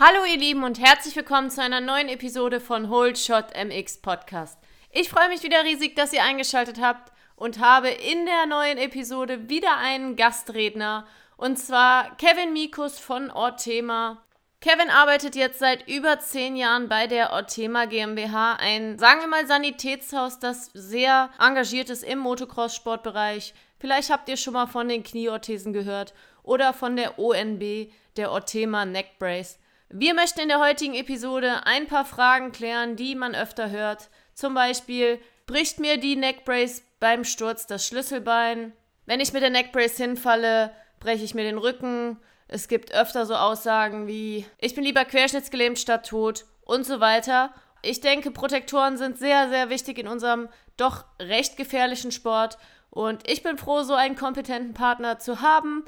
Hallo 0.00 0.24
ihr 0.24 0.38
Lieben 0.38 0.62
und 0.62 0.78
herzlich 0.78 1.16
willkommen 1.16 1.50
zu 1.50 1.60
einer 1.60 1.80
neuen 1.80 2.08
Episode 2.08 2.60
von 2.60 2.88
Hold 2.88 3.18
Shot 3.18 3.46
MX 3.56 4.00
Podcast. 4.00 4.56
Ich 4.92 5.08
freue 5.08 5.28
mich 5.28 5.42
wieder 5.42 5.64
riesig, 5.64 5.96
dass 5.96 6.12
ihr 6.12 6.22
eingeschaltet 6.22 6.80
habt 6.80 7.10
und 7.34 7.58
habe 7.58 7.88
in 7.88 8.24
der 8.24 8.46
neuen 8.46 8.78
Episode 8.78 9.48
wieder 9.48 9.76
einen 9.78 10.14
Gastredner 10.14 11.04
und 11.36 11.58
zwar 11.58 12.16
Kevin 12.16 12.52
Mikus 12.52 13.00
von 13.00 13.32
Ortema. 13.32 14.22
Kevin 14.60 14.88
arbeitet 14.88 15.34
jetzt 15.34 15.58
seit 15.58 15.88
über 15.88 16.20
zehn 16.20 16.54
Jahren 16.54 16.88
bei 16.88 17.08
der 17.08 17.32
Ortema 17.32 17.86
GmbH, 17.86 18.52
ein, 18.60 19.00
sagen 19.00 19.22
wir 19.22 19.26
mal, 19.26 19.48
Sanitätshaus, 19.48 20.38
das 20.38 20.70
sehr 20.74 21.28
engagiert 21.40 21.90
ist 21.90 22.04
im 22.04 22.20
Motocross-Sportbereich. 22.20 23.52
Vielleicht 23.80 24.10
habt 24.10 24.28
ihr 24.28 24.36
schon 24.36 24.52
mal 24.52 24.68
von 24.68 24.88
den 24.88 25.02
Knieorthesen 25.02 25.72
gehört 25.72 26.14
oder 26.44 26.72
von 26.72 26.94
der 26.94 27.18
ONB, 27.18 27.90
der 28.16 28.30
Ortema 28.30 28.86
Neck 28.86 29.18
Brace. 29.18 29.58
Wir 29.90 30.12
möchten 30.12 30.40
in 30.40 30.48
der 30.48 30.60
heutigen 30.60 30.92
Episode 30.92 31.64
ein 31.64 31.86
paar 31.86 32.04
Fragen 32.04 32.52
klären, 32.52 32.94
die 32.96 33.14
man 33.14 33.34
öfter 33.34 33.70
hört. 33.70 34.10
Zum 34.34 34.52
Beispiel, 34.52 35.18
bricht 35.46 35.80
mir 35.80 35.96
die 35.96 36.14
Neckbrace 36.14 36.82
beim 37.00 37.24
Sturz 37.24 37.66
das 37.66 37.86
Schlüsselbein? 37.86 38.74
Wenn 39.06 39.20
ich 39.20 39.32
mit 39.32 39.40
der 39.40 39.48
Neckbrace 39.48 39.96
hinfalle, 39.96 40.72
breche 41.00 41.24
ich 41.24 41.34
mir 41.34 41.44
den 41.44 41.56
Rücken. 41.56 42.18
Es 42.48 42.68
gibt 42.68 42.92
öfter 42.92 43.24
so 43.24 43.34
Aussagen 43.34 44.06
wie, 44.06 44.44
ich 44.58 44.74
bin 44.74 44.84
lieber 44.84 45.06
querschnittsgelähmt 45.06 45.78
statt 45.78 46.06
tot 46.06 46.44
und 46.66 46.84
so 46.84 47.00
weiter. 47.00 47.54
Ich 47.80 48.02
denke, 48.02 48.30
Protektoren 48.30 48.98
sind 48.98 49.16
sehr, 49.16 49.48
sehr 49.48 49.70
wichtig 49.70 49.96
in 49.96 50.08
unserem 50.08 50.50
doch 50.76 51.06
recht 51.18 51.56
gefährlichen 51.56 52.12
Sport. 52.12 52.58
Und 52.90 53.26
ich 53.30 53.42
bin 53.42 53.56
froh, 53.56 53.82
so 53.84 53.94
einen 53.94 54.16
kompetenten 54.16 54.74
Partner 54.74 55.18
zu 55.18 55.40
haben 55.40 55.86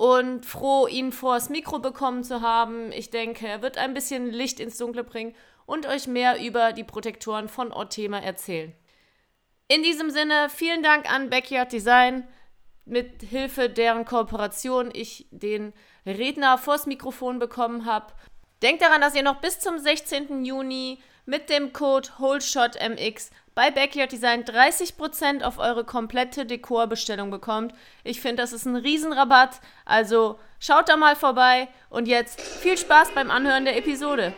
und 0.00 0.46
froh, 0.46 0.86
ihn 0.86 1.12
vors 1.12 1.50
Mikro 1.50 1.78
bekommen 1.78 2.24
zu 2.24 2.40
haben. 2.40 2.90
Ich 2.90 3.10
denke, 3.10 3.46
er 3.46 3.60
wird 3.60 3.76
ein 3.76 3.92
bisschen 3.92 4.30
Licht 4.30 4.58
ins 4.58 4.78
Dunkle 4.78 5.04
bringen 5.04 5.34
und 5.66 5.84
euch 5.84 6.06
mehr 6.06 6.42
über 6.42 6.72
die 6.72 6.84
Protektoren 6.84 7.50
von 7.50 7.70
Ortema 7.70 8.18
erzählen. 8.18 8.72
In 9.68 9.82
diesem 9.82 10.08
Sinne, 10.08 10.48
vielen 10.48 10.82
Dank 10.82 11.12
an 11.12 11.28
Backyard 11.28 11.70
Design, 11.70 12.26
mit 12.86 13.20
Hilfe 13.20 13.68
deren 13.68 14.06
Kooperation 14.06 14.88
ich 14.90 15.26
den 15.32 15.74
Redner 16.06 16.56
vors 16.56 16.86
Mikrofon 16.86 17.38
bekommen 17.38 17.84
habe. 17.84 18.14
Denkt 18.62 18.80
daran, 18.80 19.02
dass 19.02 19.14
ihr 19.14 19.22
noch 19.22 19.42
bis 19.42 19.60
zum 19.60 19.78
16. 19.78 20.46
Juni 20.46 20.98
mit 21.26 21.50
dem 21.50 21.74
Code 21.74 22.08
HoldShotMX 22.18 23.32
bei 23.54 23.70
Backyard 23.70 24.12
Design 24.12 24.44
30% 24.44 25.42
auf 25.42 25.58
eure 25.58 25.84
komplette 25.84 26.46
Dekorbestellung 26.46 27.30
bekommt. 27.30 27.74
Ich 28.04 28.20
finde, 28.20 28.42
das 28.42 28.52
ist 28.52 28.64
ein 28.64 28.76
Riesenrabatt. 28.76 29.60
Also 29.84 30.38
schaut 30.58 30.88
da 30.88 30.96
mal 30.96 31.16
vorbei 31.16 31.68
und 31.88 32.06
jetzt 32.06 32.40
viel 32.40 32.78
Spaß 32.78 33.12
beim 33.14 33.30
Anhören 33.30 33.64
der 33.64 33.76
Episode. 33.76 34.32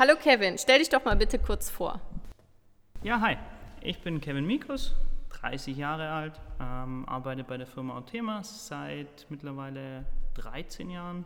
Hallo 0.00 0.14
Kevin, 0.14 0.56
stell 0.58 0.78
dich 0.78 0.90
doch 0.90 1.04
mal 1.04 1.16
bitte 1.16 1.40
kurz 1.40 1.68
vor. 1.70 2.00
Ja, 3.02 3.20
hi. 3.20 3.36
Ich 3.80 3.98
bin 3.98 4.20
Kevin 4.20 4.46
Mikus, 4.46 4.94
30 5.30 5.76
Jahre 5.76 6.08
alt, 6.10 6.40
ähm, 6.60 7.04
arbeite 7.08 7.42
bei 7.42 7.56
der 7.56 7.66
Firma 7.66 7.96
Autema 7.96 8.44
seit 8.44 9.26
mittlerweile 9.28 10.04
13 10.34 10.88
Jahren. 10.88 11.24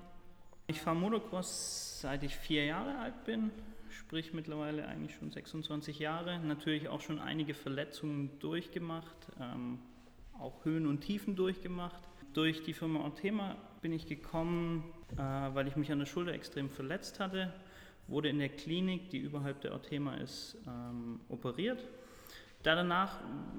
Ich 0.69 0.81
fahre 0.81 0.97
Motocross 0.97 2.01
seit 2.01 2.23
ich 2.23 2.35
vier 2.35 2.65
Jahre 2.65 2.97
alt 2.97 3.25
bin, 3.25 3.51
sprich 3.91 4.33
mittlerweile 4.33 4.89
eigentlich 4.89 5.17
schon 5.17 5.31
26 5.31 5.99
Jahre. 5.99 6.39
Natürlich 6.39 6.89
auch 6.89 7.03
schon 7.03 7.19
einige 7.19 7.53
Verletzungen 7.53 8.31
durchgemacht, 8.39 9.19
ähm, 9.39 9.81
auch 10.41 10.65
Höhen 10.65 10.87
und 10.87 11.03
Tiefen 11.03 11.37
durchgemacht. 11.37 12.03
Durch 12.33 12.63
die 12.63 12.73
Firma 12.73 13.01
Autema 13.01 13.55
bin 13.83 13.93
ich 13.93 14.07
gekommen, 14.07 14.95
äh, 15.19 15.19
weil 15.19 15.69
ich 15.69 15.77
mich 15.77 15.93
an 15.93 15.99
der 15.99 16.07
Schulter 16.07 16.33
extrem 16.33 16.71
verletzt 16.71 17.21
hatte 17.21 17.53
wurde 18.09 18.29
in 18.29 18.39
der 18.39 18.49
Klinik, 18.49 19.11
die 19.11 19.19
überhalb 19.19 19.61
der 19.61 19.73
Orthema 19.73 20.15
ist, 20.17 20.57
ähm, 20.67 21.21
operiert. 21.29 21.85
Da 22.63 22.77
danach 22.77 23.19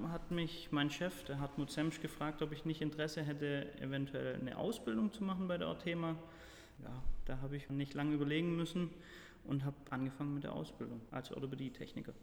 hat 0.10 0.32
mich 0.32 0.70
mein 0.72 0.90
Chef, 0.90 1.26
der 1.26 1.40
Hartmut 1.40 1.72
Semsch, 1.72 2.00
gefragt, 2.00 2.42
ob 2.42 2.54
ich 2.54 2.64
nicht 2.64 2.82
Interesse 2.82 3.22
hätte, 3.22 3.68
eventuell 3.82 4.36
eine 4.36 4.58
Ausbildung 4.58 5.12
zu 5.12 5.24
machen 5.24 5.48
bei 5.48 5.58
der 5.58 5.68
Orthema. 5.68 6.16
Ja, 6.82 7.02
da 7.26 7.40
habe 7.42 7.58
ich 7.58 7.70
nicht 7.70 7.94
lange 7.94 8.14
überlegen 8.14 8.56
müssen 8.56 8.90
und 9.46 9.66
habe 9.66 9.76
angefangen 9.90 10.34
mit 10.34 10.44
der 10.44 10.54
Ausbildung 10.54 11.02
als 11.12 11.32
Orthopädie-Techniker. 11.34 12.14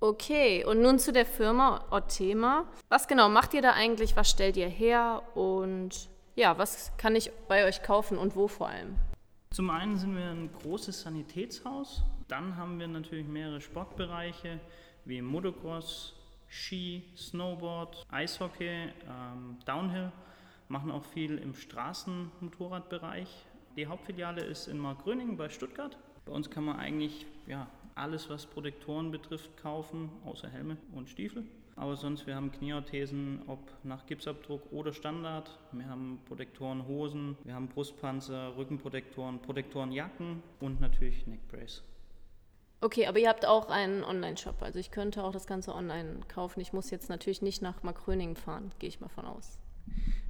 Okay, 0.00 0.64
und 0.64 0.80
nun 0.80 0.98
zu 0.98 1.12
der 1.12 1.26
Firma 1.26 1.84
Orthema. 1.90 2.66
Was 2.88 3.06
genau 3.06 3.28
macht 3.28 3.54
ihr 3.54 3.62
da 3.62 3.72
eigentlich? 3.72 4.16
Was 4.16 4.30
stellt 4.30 4.56
ihr 4.56 4.68
her? 4.68 5.22
Und 5.34 6.08
ja, 6.34 6.58
was 6.58 6.92
kann 6.96 7.14
ich 7.14 7.30
bei 7.48 7.66
euch 7.66 7.82
kaufen 7.82 8.18
und 8.18 8.36
wo 8.36 8.48
vor 8.48 8.68
allem? 8.68 8.96
Zum 9.54 9.70
einen 9.70 9.96
sind 9.96 10.16
wir 10.16 10.30
ein 10.30 10.50
großes 10.52 11.02
Sanitätshaus, 11.02 12.02
dann 12.26 12.56
haben 12.56 12.80
wir 12.80 12.88
natürlich 12.88 13.28
mehrere 13.28 13.60
Sportbereiche 13.60 14.58
wie 15.04 15.22
Motocross, 15.22 16.12
Ski, 16.48 17.04
Snowboard, 17.16 18.04
Eishockey, 18.10 18.88
ähm, 19.08 19.56
Downhill, 19.64 20.10
machen 20.66 20.90
auch 20.90 21.04
viel 21.04 21.38
im 21.38 21.54
Straßenmotorradbereich. 21.54 23.28
Die 23.76 23.86
Hauptfiliale 23.86 24.42
ist 24.42 24.66
in 24.66 24.76
Markgröningen 24.76 25.36
bei 25.36 25.48
Stuttgart. 25.48 25.96
Bei 26.24 26.32
uns 26.32 26.50
kann 26.50 26.64
man 26.64 26.80
eigentlich 26.80 27.24
ja, 27.46 27.68
alles, 27.94 28.28
was 28.28 28.46
Protektoren 28.46 29.12
betrifft, 29.12 29.56
kaufen, 29.56 30.10
außer 30.24 30.48
Helme 30.48 30.78
und 30.90 31.08
Stiefel. 31.08 31.46
Aber 31.76 31.96
sonst, 31.96 32.26
wir 32.26 32.36
haben 32.36 32.52
Knieorthesen, 32.52 33.42
ob 33.48 33.58
nach 33.82 34.06
Gipsabdruck 34.06 34.72
oder 34.72 34.92
Standard. 34.92 35.58
Wir 35.72 35.88
haben 35.88 36.20
Protektoren 36.26 36.86
Hosen, 36.86 37.36
wir 37.44 37.54
haben 37.54 37.68
Brustpanzer, 37.68 38.56
Rückenprotektoren, 38.56 39.40
Protektoren 39.42 39.90
Jacken 39.90 40.42
und 40.60 40.80
natürlich 40.80 41.26
Neckbrace. 41.26 41.82
Okay, 42.80 43.06
aber 43.06 43.18
ihr 43.18 43.28
habt 43.28 43.46
auch 43.46 43.70
einen 43.70 44.04
Online-Shop. 44.04 44.62
Also 44.62 44.78
ich 44.78 44.90
könnte 44.90 45.24
auch 45.24 45.32
das 45.32 45.46
Ganze 45.46 45.74
online 45.74 46.20
kaufen. 46.28 46.60
Ich 46.60 46.72
muss 46.72 46.90
jetzt 46.90 47.08
natürlich 47.08 47.42
nicht 47.42 47.62
nach 47.62 47.82
Markröningen 47.82 48.36
fahren, 48.36 48.70
gehe 48.78 48.88
ich 48.88 49.00
mal 49.00 49.08
von 49.08 49.24
aus. 49.24 49.58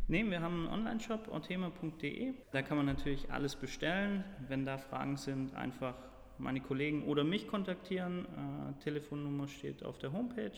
Nee, 0.07 0.25
wir 0.25 0.41
haben 0.41 0.67
einen 0.67 0.81
Online-Shop, 0.81 1.29
orthema.de. 1.31 2.35
Da 2.53 2.63
kann 2.63 2.77
man 2.77 2.87
natürlich 2.87 3.31
alles 3.33 3.57
bestellen. 3.57 4.23
Wenn 4.49 4.65
da 4.65 4.79
Fragen 4.79 5.17
sind, 5.17 5.55
einfach 5.55 5.95
meine 6.39 6.61
Kollegen 6.61 7.05
oder 7.05 7.25
mich 7.25 7.49
kontaktieren. 7.49 8.27
Äh, 8.27 8.83
Telefonnummer 8.83 9.49
steht 9.49 9.83
auf 9.83 9.99
der 9.99 10.13
Homepage. 10.13 10.53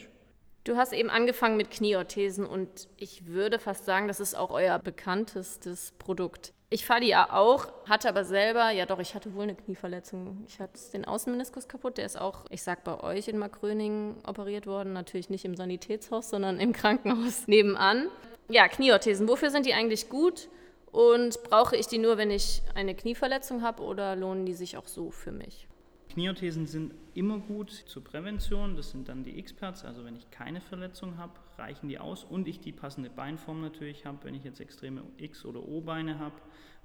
Du 0.67 0.77
hast 0.77 0.93
eben 0.93 1.11
angefangen 1.11 1.57
mit 1.57 1.71
Knieorthesen 1.71 2.45
und 2.45 2.89
ich 2.97 3.27
würde 3.27 3.61
fast 3.61 3.85
sagen, 3.85 4.09
das 4.09 4.19
ist 4.19 4.37
auch 4.37 4.51
euer 4.51 4.81
bekanntestes 4.81 5.93
Produkt. 5.97 6.53
Ich 6.71 6.85
fahre 6.85 7.03
die 7.03 7.07
ja 7.07 7.33
auch, 7.33 7.69
hatte 7.89 8.09
aber 8.09 8.25
selber, 8.25 8.71
ja 8.71 8.85
doch, 8.85 8.99
ich 8.99 9.15
hatte 9.15 9.33
wohl 9.37 9.45
eine 9.45 9.55
Knieverletzung. 9.55 10.45
Ich 10.49 10.59
hatte 10.59 10.81
den 10.93 11.05
Außenmeniskus 11.05 11.69
kaputt, 11.69 11.99
der 11.99 12.07
ist 12.07 12.21
auch, 12.21 12.47
ich 12.51 12.65
sag 12.65 12.83
bei 12.83 12.99
euch 12.99 13.29
in 13.29 13.39
Markröning 13.39 14.17
operiert 14.27 14.67
worden, 14.67 14.93
natürlich 14.93 15.31
nicht 15.31 15.45
im 15.45 15.55
Sanitätshaus, 15.55 16.31
sondern 16.31 16.59
im 16.59 16.73
Krankenhaus 16.73 17.47
nebenan. 17.47 18.09
Ja, 18.49 18.67
Knieorthesen, 18.67 19.29
wofür 19.29 19.51
sind 19.51 19.67
die 19.67 19.75
eigentlich 19.75 20.09
gut? 20.09 20.49
Und 20.91 21.41
brauche 21.45 21.77
ich 21.77 21.87
die 21.87 21.99
nur, 21.99 22.19
wenn 22.19 22.33
ich 22.33 22.63
eine 22.75 22.97
Knieverletzung 22.97 23.63
habe 23.63 23.85
oder 23.85 24.17
lohnen 24.17 24.47
die 24.47 24.55
sich 24.55 24.77
auch 24.77 24.89
so 24.89 25.13
für 25.13 25.31
mich? 25.31 25.69
Knieorthesen 26.17 26.67
sind 26.67 26.95
immer 27.13 27.39
gut 27.39 27.71
zur 27.71 28.03
Prävention. 28.03 28.75
Das 28.75 28.91
sind 28.91 29.07
dann 29.11 29.23
die 29.23 29.39
X-Pads. 29.39 29.85
Also 29.85 30.03
wenn 30.07 30.17
ich 30.17 30.31
keine 30.31 30.63
Verletzung 30.63 31.19
habe, 31.19 31.35
reichen 31.59 31.91
die 31.91 31.99
aus 31.99 32.25
und 32.25 32.49
ich 32.49 32.59
die 32.59 32.73
passende 32.73 33.11
Beinform 33.11 33.61
natürlich 33.61 34.07
habe. 34.07 34.17
Wenn 34.23 34.35
ich 34.35 34.43
jetzt 34.43 34.59
extreme 34.59 35.03
X- 35.19 35.45
oder 35.45 35.69
O-Beine 35.69 36.19
habe 36.19 36.37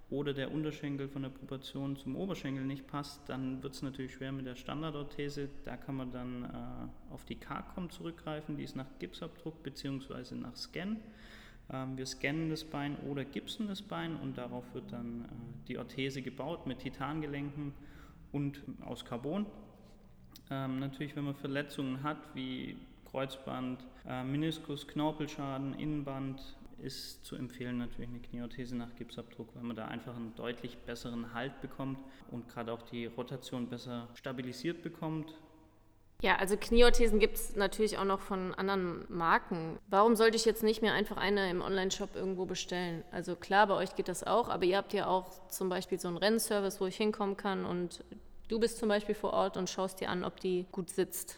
oder 0.09 0.33
der 0.33 0.51
Unterschenkel 0.51 1.07
von 1.07 1.21
der 1.21 1.29
Proportion 1.29 1.95
zum 1.95 2.17
Oberschenkel 2.17 2.65
nicht 2.65 2.87
passt, 2.87 3.21
dann 3.29 3.63
wird 3.63 3.73
es 3.73 3.81
natürlich 3.81 4.11
schwer 4.15 4.33
mit 4.33 4.45
der 4.45 4.57
Standardorthese. 4.57 5.47
Da 5.63 5.77
kann 5.77 5.95
man 5.95 6.11
dann 6.11 6.43
äh, 6.43 7.13
auf 7.13 7.23
die 7.23 7.35
K-Com 7.35 7.89
zurückgreifen. 7.89 8.57
Die 8.57 8.65
ist 8.65 8.75
nach 8.75 8.99
Gipsabdruck 8.99 9.63
bzw. 9.63 10.35
nach 10.35 10.57
Scan. 10.57 10.97
Ähm, 11.71 11.95
wir 11.95 12.05
scannen 12.05 12.49
das 12.49 12.65
Bein 12.65 12.97
oder 13.09 13.23
gipsen 13.23 13.69
das 13.69 13.81
Bein 13.81 14.17
und 14.17 14.37
darauf 14.37 14.65
wird 14.73 14.91
dann 14.91 15.21
äh, 15.21 15.67
die 15.69 15.77
Orthese 15.77 16.21
gebaut 16.21 16.67
mit 16.67 16.79
Titangelenken 16.79 17.71
und 18.31 18.61
aus 18.85 19.05
Carbon. 19.05 19.45
Ähm, 20.49 20.79
natürlich, 20.79 21.15
wenn 21.15 21.25
man 21.25 21.35
Verletzungen 21.35 22.03
hat, 22.03 22.17
wie 22.33 22.77
Kreuzband, 23.09 23.85
äh, 24.07 24.23
Meniskus, 24.23 24.87
Knorpelschaden, 24.87 25.73
Innenband, 25.73 26.41
ist 26.81 27.23
zu 27.25 27.35
empfehlen 27.35 27.77
natürlich 27.77 28.09
eine 28.09 28.19
Knieorthese 28.19 28.75
nach 28.75 28.95
Gipsabdruck, 28.95 29.55
weil 29.55 29.63
man 29.63 29.75
da 29.75 29.85
einfach 29.85 30.15
einen 30.15 30.33
deutlich 30.35 30.77
besseren 30.79 31.33
Halt 31.33 31.61
bekommt 31.61 31.99
und 32.31 32.49
gerade 32.49 32.73
auch 32.73 32.81
die 32.81 33.05
Rotation 33.05 33.67
besser 33.67 34.07
stabilisiert 34.15 34.81
bekommt. 34.81 35.33
Ja, 36.21 36.35
also 36.35 36.55
Knieorthesen 36.55 37.19
gibt 37.19 37.35
es 37.35 37.55
natürlich 37.55 37.97
auch 37.97 38.05
noch 38.05 38.19
von 38.19 38.53
anderen 38.53 39.05
Marken. 39.09 39.79
Warum 39.89 40.15
sollte 40.15 40.37
ich 40.37 40.45
jetzt 40.45 40.61
nicht 40.61 40.83
mehr 40.83 40.93
einfach 40.93 41.17
eine 41.17 41.49
im 41.49 41.61
Online-Shop 41.61 42.15
irgendwo 42.15 42.45
bestellen? 42.45 43.03
Also 43.11 43.35
klar, 43.35 43.65
bei 43.65 43.73
euch 43.73 43.95
geht 43.95 44.07
das 44.07 44.23
auch, 44.23 44.47
aber 44.47 44.65
ihr 44.65 44.77
habt 44.77 44.93
ja 44.93 45.07
auch 45.07 45.47
zum 45.47 45.67
Beispiel 45.69 45.99
so 45.99 46.07
einen 46.07 46.17
Rennservice, 46.17 46.79
wo 46.79 46.85
ich 46.85 46.95
hinkommen 46.95 47.37
kann 47.37 47.65
und 47.65 48.03
du 48.49 48.59
bist 48.59 48.77
zum 48.77 48.87
Beispiel 48.87 49.15
vor 49.15 49.33
Ort 49.33 49.57
und 49.57 49.67
schaust 49.67 49.99
dir 49.99 50.09
an, 50.09 50.23
ob 50.23 50.39
die 50.39 50.67
gut 50.71 50.91
sitzt. 50.91 51.37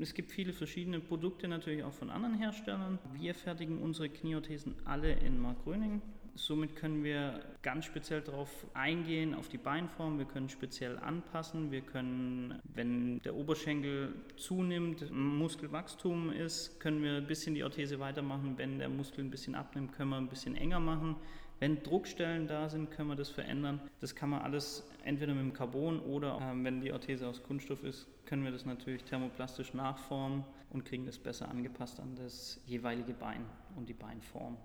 Es 0.00 0.14
gibt 0.14 0.30
viele 0.30 0.52
verschiedene 0.52 1.00
Produkte 1.00 1.48
natürlich 1.48 1.82
auch 1.82 1.92
von 1.92 2.10
anderen 2.10 2.38
Herstellern. 2.38 3.00
Wir 3.14 3.34
fertigen 3.34 3.82
unsere 3.82 4.08
Knieorthesen 4.08 4.76
alle 4.84 5.12
in 5.12 5.40
Markgröning. 5.40 6.00
Somit 6.34 6.76
können 6.76 7.04
wir 7.04 7.40
ganz 7.62 7.84
speziell 7.84 8.20
darauf 8.20 8.48
eingehen, 8.74 9.34
auf 9.34 9.48
die 9.48 9.58
Beinform. 9.58 10.18
Wir 10.18 10.24
können 10.24 10.48
speziell 10.48 10.98
anpassen. 10.98 11.70
Wir 11.70 11.82
können, 11.82 12.60
wenn 12.74 13.20
der 13.22 13.34
Oberschenkel 13.34 14.14
zunimmt, 14.36 15.10
Muskelwachstum 15.10 16.32
ist, 16.32 16.80
können 16.80 17.02
wir 17.02 17.16
ein 17.16 17.26
bisschen 17.26 17.54
die 17.54 17.64
Orthese 17.64 17.98
weitermachen. 18.00 18.54
Wenn 18.56 18.78
der 18.78 18.88
Muskel 18.88 19.24
ein 19.24 19.30
bisschen 19.30 19.54
abnimmt, 19.54 19.92
können 19.92 20.10
wir 20.10 20.16
ein 20.16 20.28
bisschen 20.28 20.56
enger 20.56 20.80
machen. 20.80 21.16
Wenn 21.60 21.82
Druckstellen 21.82 22.46
da 22.46 22.70
sind, 22.70 22.90
können 22.90 23.10
wir 23.10 23.16
das 23.16 23.28
verändern. 23.28 23.80
Das 24.00 24.14
kann 24.14 24.30
man 24.30 24.40
alles 24.40 24.88
entweder 25.04 25.34
mit 25.34 25.42
dem 25.42 25.52
Carbon 25.52 26.00
oder 26.00 26.38
äh, 26.38 26.64
wenn 26.64 26.80
die 26.80 26.90
Orthese 26.90 27.28
aus 27.28 27.42
Kunststoff 27.42 27.84
ist, 27.84 28.06
können 28.24 28.44
wir 28.44 28.50
das 28.50 28.64
natürlich 28.64 29.04
thermoplastisch 29.04 29.74
nachformen 29.74 30.44
und 30.70 30.86
kriegen 30.86 31.04
das 31.04 31.18
besser 31.18 31.50
angepasst 31.50 32.00
an 32.00 32.16
das 32.16 32.62
jeweilige 32.66 33.12
Bein 33.12 33.44
und 33.76 33.90
die 33.90 33.94
Beinform. 33.94 34.56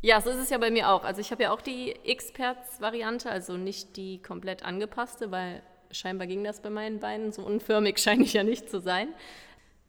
Ja, 0.00 0.20
so 0.20 0.30
ist 0.30 0.38
es 0.38 0.50
ja 0.50 0.58
bei 0.58 0.70
mir 0.70 0.90
auch. 0.90 1.04
Also 1.04 1.20
ich 1.20 1.32
habe 1.32 1.44
ja 1.44 1.50
auch 1.50 1.60
die 1.60 1.92
Experts-Variante, 2.04 3.30
also 3.30 3.56
nicht 3.56 3.96
die 3.96 4.22
komplett 4.22 4.62
angepasste, 4.62 5.30
weil 5.30 5.62
scheinbar 5.90 6.26
ging 6.26 6.44
das 6.44 6.60
bei 6.60 6.70
meinen 6.70 7.00
Beinen. 7.00 7.32
So 7.32 7.42
unförmig 7.42 7.98
scheine 8.02 8.22
ich 8.22 8.32
ja 8.32 8.44
nicht 8.44 8.70
zu 8.70 8.80
sein. 8.80 9.08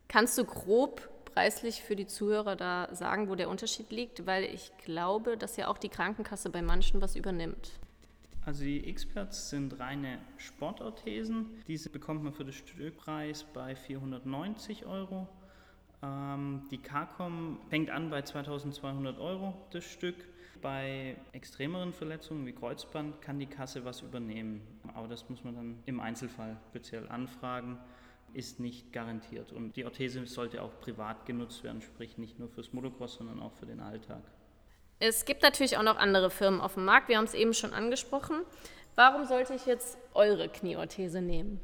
Kannst 0.08 0.38
du 0.38 0.46
grob 0.46 1.08
preislich 1.26 1.84
für 1.84 1.96
die 1.96 2.08
Zuhörer 2.08 2.56
da 2.56 2.90
sagen, 2.92 3.30
wo 3.30 3.36
der 3.36 3.50
Unterschied 3.50 3.92
liegt? 3.92 4.26
Weil 4.26 4.46
ich 4.46 4.72
glaube, 4.84 5.38
dass 5.38 5.58
ja 5.58 5.68
auch 5.68 5.78
die 5.78 5.90
Krankenkasse 5.90 6.50
bei 6.50 6.64
manchen 6.64 7.02
was 7.02 7.16
übernimmt. 7.16 7.72
Also 8.46 8.64
die 8.64 8.84
Experts 8.86 9.52
sind 9.52 9.80
reine 9.80 10.18
Sportorthesen. 10.38 11.62
Diese 11.68 11.92
bekommt 11.92 12.24
man 12.24 12.34
für 12.34 12.46
den 12.46 12.54
Stückpreis 12.54 13.44
bei 13.54 13.76
490 13.76 14.88
Euro. 14.88 15.28
Ähm, 16.02 16.68
die 16.72 16.78
CARCOM 16.78 17.60
fängt 17.70 17.90
an 17.90 18.10
bei 18.10 18.22
2200 18.22 19.20
Euro 19.20 19.54
das 19.72 19.84
Stück. 19.84 20.16
Bei 20.62 21.16
extremeren 21.32 21.94
Verletzungen 21.94 22.46
wie 22.46 22.52
Kreuzband 22.52 23.22
kann 23.22 23.40
die 23.40 23.46
Kasse 23.46 23.86
was 23.86 24.02
übernehmen. 24.02 24.62
Aber 24.94 25.08
das 25.08 25.30
muss 25.30 25.44
man 25.44 25.56
dann 25.56 25.84
im 25.86 26.00
Einzelfall 26.00 26.58
speziell 26.70 27.08
anfragen. 27.08 27.78
Ist 28.34 28.60
nicht 28.60 28.94
garantiert. 28.94 29.52
Und 29.52 29.76
die 29.76 29.86
Orthese 29.86 30.26
sollte 30.28 30.62
auch 30.62 30.80
privat 30.82 31.26
genutzt 31.26 31.64
werden, 31.64 31.82
sprich 31.82 32.18
nicht 32.18 32.40
nur 32.40 32.50
fürs 32.50 32.74
Motocross, 32.74 33.16
sondern 33.16 33.40
auch 33.40 33.54
für 33.54 33.66
den 33.66 33.80
Alltag. 33.80 34.22
Es 35.00 35.24
gibt 35.26 35.42
natürlich 35.44 35.78
auch 35.78 35.84
noch 35.84 35.98
andere 35.98 36.30
Firmen 36.30 36.60
auf 36.60 36.74
dem 36.76 36.86
Markt. 36.86 37.08
Wir 37.08 37.18
haben 37.18 37.26
es 37.26 37.34
eben 37.34 37.54
schon 37.54 37.74
angesprochen. 37.74 38.42
Warum 38.96 39.26
sollte 39.26 39.54
ich 39.54 39.66
jetzt 39.66 39.98
eure 40.14 40.50
Knieorthese 40.50 41.22
nehmen? 41.22 41.62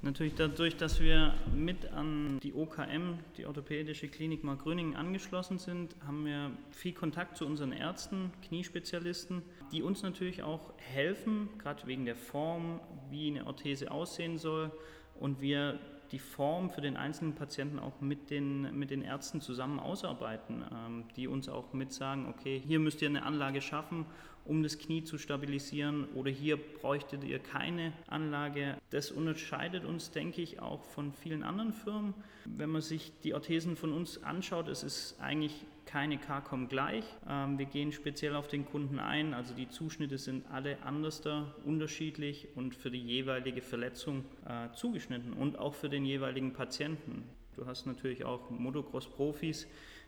Natürlich 0.00 0.36
dadurch, 0.36 0.76
dass 0.76 1.00
wir 1.00 1.34
mit 1.52 1.92
an 1.92 2.38
die 2.40 2.54
OKM, 2.54 3.18
die 3.36 3.46
Orthopädische 3.46 4.06
Klinik 4.06 4.44
Markgröningen, 4.44 4.94
angeschlossen 4.94 5.58
sind, 5.58 5.96
haben 6.06 6.24
wir 6.24 6.52
viel 6.70 6.92
Kontakt 6.92 7.36
zu 7.36 7.44
unseren 7.44 7.72
Ärzten, 7.72 8.30
Kniespezialisten, 8.46 9.42
die 9.72 9.82
uns 9.82 10.02
natürlich 10.02 10.44
auch 10.44 10.72
helfen, 10.76 11.48
gerade 11.58 11.84
wegen 11.88 12.04
der 12.04 12.14
Form, 12.14 12.80
wie 13.10 13.28
eine 13.28 13.46
Orthese 13.46 13.90
aussehen 13.90 14.38
soll. 14.38 14.70
Und 15.18 15.40
wir 15.40 15.80
die 16.12 16.18
Form 16.18 16.70
für 16.70 16.80
den 16.80 16.96
einzelnen 16.96 17.34
Patienten 17.34 17.78
auch 17.78 18.00
mit 18.00 18.30
den, 18.30 18.78
mit 18.78 18.90
den 18.90 19.02
Ärzten 19.02 19.40
zusammen 19.40 19.78
ausarbeiten, 19.78 20.64
ähm, 20.72 21.04
die 21.16 21.28
uns 21.28 21.48
auch 21.48 21.72
mit 21.72 21.92
sagen, 21.92 22.26
okay, 22.28 22.62
hier 22.66 22.78
müsst 22.78 23.02
ihr 23.02 23.08
eine 23.08 23.24
Anlage 23.24 23.60
schaffen 23.60 24.06
um 24.48 24.62
das 24.62 24.78
Knie 24.78 25.04
zu 25.04 25.18
stabilisieren 25.18 26.06
oder 26.14 26.30
hier 26.30 26.56
bräuchtet 26.56 27.22
ihr 27.22 27.38
keine 27.38 27.92
Anlage. 28.06 28.78
Das 28.90 29.10
unterscheidet 29.10 29.84
uns, 29.84 30.10
denke 30.10 30.40
ich, 30.40 30.60
auch 30.60 30.84
von 30.84 31.12
vielen 31.12 31.42
anderen 31.42 31.74
Firmen. 31.74 32.14
Wenn 32.46 32.70
man 32.70 32.80
sich 32.80 33.12
die 33.22 33.34
Orthesen 33.34 33.76
von 33.76 33.92
uns 33.92 34.22
anschaut, 34.24 34.68
es 34.68 34.82
ist 34.82 35.20
eigentlich 35.20 35.66
keine 35.88 36.18
CARCOM 36.18 36.68
gleich. 36.68 37.04
Ähm, 37.26 37.58
wir 37.58 37.64
gehen 37.64 37.92
speziell 37.92 38.36
auf 38.36 38.46
den 38.46 38.66
Kunden 38.66 38.98
ein, 38.98 39.32
also 39.32 39.54
die 39.54 39.68
Zuschnitte 39.68 40.18
sind 40.18 40.44
alle 40.50 40.82
anders 40.82 41.22
da, 41.22 41.54
unterschiedlich 41.64 42.48
und 42.56 42.74
für 42.74 42.90
die 42.90 43.00
jeweilige 43.00 43.62
Verletzung 43.62 44.24
äh, 44.46 44.70
zugeschnitten 44.74 45.32
und 45.32 45.58
auch 45.58 45.74
für 45.74 45.88
den 45.88 46.04
jeweiligen 46.04 46.52
Patienten. 46.52 47.24
Du 47.56 47.66
hast 47.66 47.86
natürlich 47.86 48.24
auch 48.24 48.50
Motocross-Profis, 48.50 49.66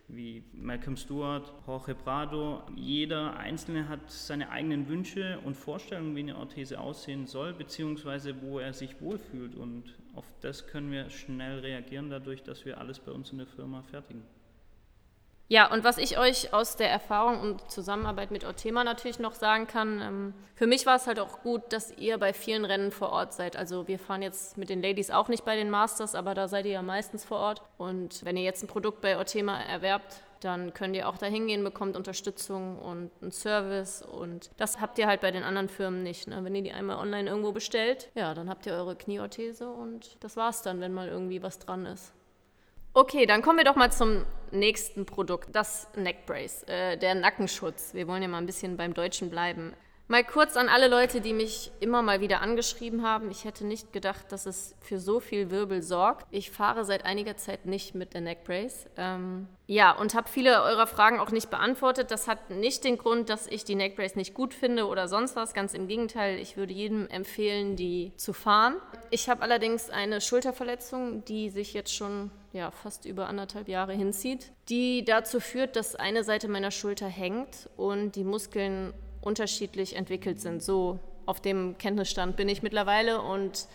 wie 0.09 0.45
Malcolm 0.53 0.97
Stewart, 0.97 1.51
Jorge 1.67 1.95
Prado. 1.95 2.63
Jeder 2.77 3.37
Einzelne 3.39 3.89
hat 3.89 4.11
seine 4.11 4.51
eigenen 4.51 4.87
Wünsche 4.89 5.39
und 5.45 5.57
Vorstellungen, 5.57 6.15
wie 6.15 6.21
eine 6.21 6.37
Orthese 6.37 6.79
aussehen 6.79 7.27
soll, 7.27 7.55
beziehungsweise 7.55 8.43
wo 8.43 8.59
er 8.59 8.75
sich 8.75 9.01
wohlfühlt. 9.01 9.55
Und 9.55 9.97
auf 10.15 10.27
das 10.43 10.67
können 10.67 10.91
wir 10.91 11.09
schnell 11.09 11.61
reagieren, 11.61 12.11
dadurch, 12.11 12.43
dass 12.43 12.67
wir 12.67 12.79
alles 12.79 12.99
bei 12.99 13.13
uns 13.13 13.33
in 13.33 13.39
der 13.39 13.47
Firma 13.47 13.83
fertigen. 13.83 14.23
Ja, 15.51 15.69
und 15.73 15.83
was 15.83 15.99
ich 15.99 16.17
euch 16.17 16.55
aus 16.55 16.77
der 16.77 16.89
Erfahrung 16.89 17.41
und 17.41 17.69
Zusammenarbeit 17.73 18.31
mit 18.31 18.45
Ortema 18.45 18.85
natürlich 18.85 19.19
noch 19.19 19.35
sagen 19.35 19.67
kann, 19.67 20.01
ähm, 20.01 20.35
für 20.55 20.69
mich 20.69 20.87
war 20.87 20.95
es 20.95 21.09
halt 21.09 21.19
auch 21.19 21.43
gut, 21.43 21.63
dass 21.71 21.91
ihr 21.99 22.19
bei 22.19 22.33
vielen 22.33 22.65
Rennen 22.65 22.93
vor 22.93 23.11
Ort 23.11 23.33
seid. 23.33 23.57
Also 23.57 23.89
wir 23.89 23.99
fahren 23.99 24.23
jetzt 24.23 24.59
mit 24.59 24.69
den 24.69 24.81
Ladies 24.81 25.11
auch 25.11 25.27
nicht 25.27 25.45
bei 25.45 25.57
den 25.57 25.69
Masters, 25.69 26.15
aber 26.15 26.35
da 26.35 26.47
seid 26.47 26.67
ihr 26.67 26.73
ja 26.73 26.83
meistens 26.83 27.25
vor 27.25 27.39
Ort. 27.39 27.63
Und 27.79 28.25
wenn 28.25 28.37
ihr 28.37 28.45
jetzt 28.45 28.63
ein 28.63 28.69
Produkt 28.69 29.01
bei 29.01 29.19
Ortema 29.19 29.61
erwerbt, 29.61 30.23
dann 30.39 30.73
könnt 30.73 30.95
ihr 30.95 31.09
auch 31.09 31.19
da 31.19 31.27
hingehen, 31.27 31.65
bekommt 31.65 31.97
Unterstützung 31.97 32.79
und 32.79 33.11
einen 33.21 33.33
Service. 33.33 34.03
Und 34.03 34.53
das 34.57 34.81
habt 34.81 35.01
ihr 35.01 35.09
halt 35.09 35.21
bei 35.21 35.33
den 35.33 35.43
anderen 35.43 35.69
Firmen 35.69 36.05
nicht. 36.05 36.29
Ne? 36.29 36.45
Wenn 36.45 36.55
ihr 36.55 36.63
die 36.63 36.73
einmal 36.73 36.99
online 36.99 37.29
irgendwo 37.29 37.51
bestellt, 37.51 38.09
ja, 38.15 38.35
dann 38.35 38.49
habt 38.49 38.67
ihr 38.67 38.75
eure 38.75 38.95
Knieorthese 38.95 39.69
und 39.69 40.17
das 40.21 40.37
war's 40.37 40.63
dann, 40.63 40.81
wenn 40.81 40.95
mal 40.95 41.09
irgendwie 41.09 41.43
was 41.43 41.59
dran 41.59 41.87
ist. 41.87 42.13
Okay, 42.93 43.25
dann 43.25 43.41
kommen 43.41 43.59
wir 43.59 43.65
doch 43.65 43.77
mal 43.77 43.93
zum 43.93 44.25
nächsten 44.51 45.07
Produkt, 45.07 45.51
das 45.53 45.87
Neckbrace, 45.95 46.65
äh, 46.65 46.97
der 46.97 47.15
Nackenschutz. 47.15 47.95
Wir 47.95 48.09
wollen 48.09 48.21
ja 48.21 48.27
mal 48.27 48.39
ein 48.39 48.47
bisschen 48.47 48.77
beim 48.77 48.95
Deutschen 48.95 49.31
bleiben. 49.31 49.75
Mal 50.09 50.25
kurz 50.25 50.57
an 50.57 50.69
alle 50.69 50.89
Leute, 50.89 51.21
die 51.21 51.33
mich 51.33 51.71
immer 51.79 52.03
mal 52.03 52.21
wieder 52.21 52.41
angeschrieben 52.41 53.05
haben. 53.05 53.31
Ich 53.31 53.45
hätte 53.45 53.65
nicht 53.65 53.93
gedacht, 53.93 54.33
dass 54.33 54.45
es 54.45 54.75
für 54.81 54.99
so 54.99 55.21
viel 55.21 55.53
Wirbel 55.53 55.83
sorgt. 55.83 56.27
Ich 56.33 56.51
fahre 56.51 56.85
seit 56.85 57.05
einiger 57.05 57.37
Zeit 57.37 57.65
nicht 57.65 57.95
mit 57.95 58.13
der 58.13 58.23
Neckbrace. 58.23 58.87
Ähm, 58.97 59.47
ja, 59.69 59.93
und 59.93 60.17
habe 60.17 60.29
viele 60.29 60.61
eurer 60.65 60.89
Fragen 60.89 61.21
auch 61.21 61.31
nicht 61.31 61.49
beantwortet. 61.49 62.11
Das 62.11 62.27
hat 62.27 62.51
nicht 62.51 62.83
den 62.83 62.99
Grund, 62.99 63.29
dass 63.29 63.47
ich 63.47 63.63
die 63.63 63.77
Neckbrace 63.77 64.17
nicht 64.17 64.35
gut 64.35 64.53
finde 64.53 64.89
oder 64.89 65.07
sonst 65.07 65.37
was. 65.37 65.55
Ganz 65.55 65.75
im 65.75 65.87
Gegenteil, 65.87 66.41
ich 66.41 66.57
würde 66.57 66.73
jedem 66.73 67.07
empfehlen, 67.07 67.77
die 67.77 68.11
zu 68.17 68.33
fahren. 68.33 68.79
Ich 69.11 69.29
habe 69.29 69.43
allerdings 69.43 69.91
eine 69.91 70.21
Schulterverletzung, 70.21 71.25
die 71.25 71.51
sich 71.51 71.73
jetzt 71.73 71.95
schon 71.95 72.33
ja, 72.53 72.71
fast 72.71 73.05
über 73.05 73.29
anderthalb 73.29 73.69
Jahre 73.69 73.93
hinzieht, 73.93 74.53
die 74.69 75.05
dazu 75.05 75.41
führt, 75.41 75.77
dass 75.77 75.95
eine 75.95 76.25
Seite 76.25 76.49
meiner 76.49 76.71
Schulter 76.71 77.07
hängt 77.07 77.69
und 77.77 78.17
die 78.17 78.25
Muskeln 78.25 78.93
unterschiedlich 79.21 79.97
entwickelt 79.97 80.41
sind. 80.41 80.63
So 80.63 80.99
auf 81.27 81.41
dem 81.41 81.79
Kenntnisstand 81.79 82.37
bin 82.37 82.49
ich 82.49 82.63
mittlerweile 82.63 83.23
und 83.23 83.69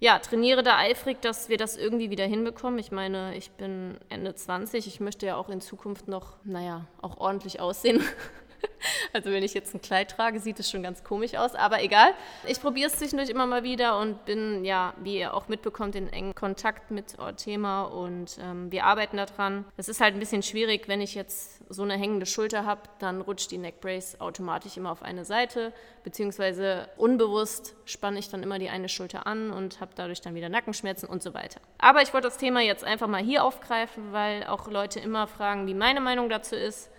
ja, 0.00 0.18
trainiere 0.18 0.64
da 0.64 0.78
eifrig, 0.78 1.20
dass 1.20 1.48
wir 1.48 1.58
das 1.58 1.76
irgendwie 1.76 2.10
wieder 2.10 2.26
hinbekommen. 2.26 2.80
Ich 2.80 2.90
meine, 2.90 3.36
ich 3.36 3.52
bin 3.52 3.98
Ende 4.08 4.34
20, 4.34 4.88
ich 4.88 4.98
möchte 4.98 5.26
ja 5.26 5.36
auch 5.36 5.48
in 5.48 5.60
Zukunft 5.60 6.08
noch, 6.08 6.38
naja, 6.42 6.86
auch 7.00 7.18
ordentlich 7.18 7.60
aussehen. 7.60 8.02
Also 9.12 9.30
wenn 9.30 9.42
ich 9.42 9.54
jetzt 9.54 9.74
ein 9.74 9.82
Kleid 9.82 10.10
trage, 10.10 10.40
sieht 10.40 10.58
es 10.58 10.70
schon 10.70 10.82
ganz 10.82 11.04
komisch 11.04 11.34
aus, 11.34 11.54
aber 11.54 11.82
egal. 11.82 12.14
Ich 12.46 12.60
probiere 12.60 12.88
es 12.88 12.98
zwischendurch 12.98 13.28
immer 13.28 13.46
mal 13.46 13.62
wieder 13.62 13.98
und 13.98 14.24
bin, 14.24 14.64
ja, 14.64 14.94
wie 15.02 15.18
ihr 15.18 15.34
auch 15.34 15.48
mitbekommt, 15.48 15.94
in 15.96 16.12
engen 16.12 16.34
Kontakt 16.34 16.90
mit 16.90 17.16
Thema 17.36 17.82
und 17.84 18.38
ähm, 18.40 18.70
wir 18.72 18.84
arbeiten 18.84 19.16
daran. 19.16 19.64
Es 19.76 19.88
ist 19.88 20.00
halt 20.00 20.14
ein 20.14 20.20
bisschen 20.20 20.42
schwierig, 20.42 20.88
wenn 20.88 21.00
ich 21.00 21.14
jetzt 21.14 21.60
so 21.68 21.82
eine 21.82 21.94
hängende 21.94 22.26
Schulter 22.26 22.64
habe, 22.64 22.82
dann 22.98 23.20
rutscht 23.20 23.50
die 23.50 23.58
Neckbrace 23.58 24.20
automatisch 24.20 24.76
immer 24.76 24.90
auf 24.90 25.02
eine 25.02 25.24
Seite, 25.24 25.72
beziehungsweise 26.04 26.88
unbewusst 26.96 27.74
spanne 27.84 28.18
ich 28.18 28.28
dann 28.28 28.42
immer 28.42 28.58
die 28.58 28.68
eine 28.68 28.88
Schulter 28.88 29.26
an 29.26 29.50
und 29.50 29.80
habe 29.80 29.92
dadurch 29.94 30.20
dann 30.20 30.34
wieder 30.34 30.48
Nackenschmerzen 30.48 31.08
und 31.08 31.22
so 31.22 31.34
weiter. 31.34 31.60
Aber 31.78 32.02
ich 32.02 32.12
wollte 32.12 32.28
das 32.28 32.38
Thema 32.38 32.60
jetzt 32.60 32.84
einfach 32.84 33.08
mal 33.08 33.22
hier 33.22 33.44
aufgreifen, 33.44 34.12
weil 34.12 34.44
auch 34.44 34.68
Leute 34.68 35.00
immer 35.00 35.26
fragen, 35.26 35.66
wie 35.66 35.74
meine 35.74 36.00
Meinung 36.00 36.28
dazu 36.28 36.56
ist. 36.56 36.90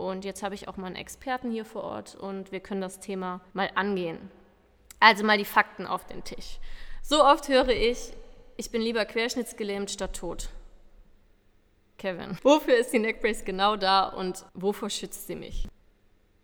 Und 0.00 0.24
jetzt 0.24 0.42
habe 0.42 0.54
ich 0.54 0.66
auch 0.66 0.78
mal 0.78 0.86
einen 0.86 0.96
Experten 0.96 1.50
hier 1.50 1.66
vor 1.66 1.84
Ort 1.84 2.14
und 2.14 2.52
wir 2.52 2.60
können 2.60 2.80
das 2.80 3.00
Thema 3.00 3.42
mal 3.52 3.70
angehen. 3.74 4.30
Also 4.98 5.24
mal 5.24 5.36
die 5.36 5.44
Fakten 5.44 5.86
auf 5.86 6.06
den 6.06 6.24
Tisch. 6.24 6.58
So 7.02 7.22
oft 7.22 7.48
höre 7.48 7.68
ich, 7.68 8.12
ich 8.56 8.70
bin 8.70 8.80
lieber 8.80 9.04
querschnittsgelähmt 9.04 9.90
statt 9.90 10.16
tot. 10.16 10.48
Kevin, 11.98 12.38
wofür 12.42 12.78
ist 12.78 12.94
die 12.94 12.98
Neckbrace 12.98 13.44
genau 13.44 13.76
da 13.76 14.08
und 14.08 14.46
wovor 14.54 14.88
schützt 14.88 15.26
sie 15.26 15.36
mich? 15.36 15.68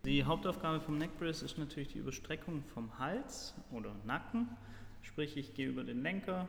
Die 0.05 0.23
Hauptaufgabe 0.23 0.79
vom 0.79 0.99
Neckbrace 0.99 1.41
ist 1.41 1.57
natürlich 1.57 1.89
die 1.89 1.97
Überstreckung 1.97 2.63
vom 2.75 2.99
Hals 2.99 3.55
oder 3.71 3.95
Nacken. 4.05 4.55
Sprich, 5.01 5.35
ich 5.35 5.55
gehe 5.55 5.67
über 5.67 5.83
den 5.83 6.03
Lenker, 6.03 6.47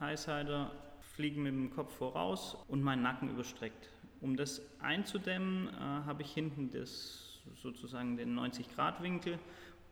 Highsider 0.00 0.72
fliege 1.14 1.38
mit 1.38 1.52
dem 1.52 1.70
Kopf 1.70 1.96
voraus 1.96 2.56
und 2.66 2.82
meinen 2.82 3.02
Nacken 3.02 3.30
überstreckt. 3.30 3.88
Um 4.20 4.36
das 4.36 4.62
einzudämmen, 4.80 5.68
äh, 5.68 5.80
habe 5.80 6.22
ich 6.22 6.32
hinten 6.32 6.70
das, 6.70 7.40
sozusagen 7.62 8.16
den 8.16 8.38
90-Grad-Winkel, 8.38 9.38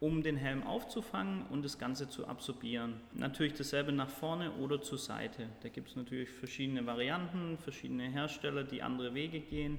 um 0.00 0.23
den 0.23 0.37
Helm 0.37 0.62
aufzufangen 0.62 1.47
und 1.47 1.64
das 1.64 1.78
Ganze 1.78 2.09
zu 2.09 2.26
absorbieren. 2.26 3.00
Natürlich 3.14 3.54
dasselbe 3.54 3.92
nach 3.92 4.11
vorne 4.11 4.52
oder 4.52 4.83
zur 4.83 4.99
Seite. 4.99 5.49
Da 5.62 5.68
gibt 5.68 5.88
es 5.88 5.97
natürlich 5.97 6.28
verschiedene 6.28 6.85
Varianten, 6.85 7.56
verschiedene 7.59 8.04
Hersteller, 8.11 8.64
die 8.64 8.83
andere 8.83 9.14
Wege 9.14 9.40
gehen. 9.40 9.78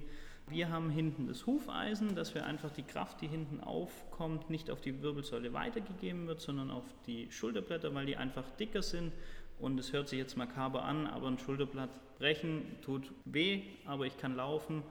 Wir 0.50 0.70
haben 0.70 0.90
hinten 0.90 1.28
das 1.28 1.46
Hufeisen, 1.46 2.16
dass 2.16 2.34
wir 2.34 2.46
einfach 2.46 2.72
die 2.72 2.84
Kraft, 2.84 3.22
die 3.22 3.28
hinten 3.28 3.60
aufkommt, 3.60 4.50
nicht 4.50 4.72
auf 4.72 4.80
die 4.80 5.02
Wirbelsäule 5.02 5.52
weitergegeben 5.52 6.26
wird, 6.26 6.40
sondern 6.40 6.72
auf 6.72 6.86
die 7.06 7.30
Schulterblätter, 7.30 7.94
weil 7.94 8.06
die 8.06 8.16
einfach 8.16 8.50
dicker 8.52 8.82
sind. 8.82 9.12
Und 9.60 9.80
es 9.80 9.92
hört 9.94 10.08
sich 10.08 10.20
jetzt 10.20 10.38
makaber 10.38 10.84
an, 10.84 11.08
aber 11.08 11.28
ein 11.28 11.40
Schulterblatt 11.40 11.90
brechen 12.18 12.78
tut 12.82 13.12
weh, 13.26 13.64
aber 13.86 14.06
ich 14.06 14.18
kann 14.18 14.36
laufen. 14.36 14.84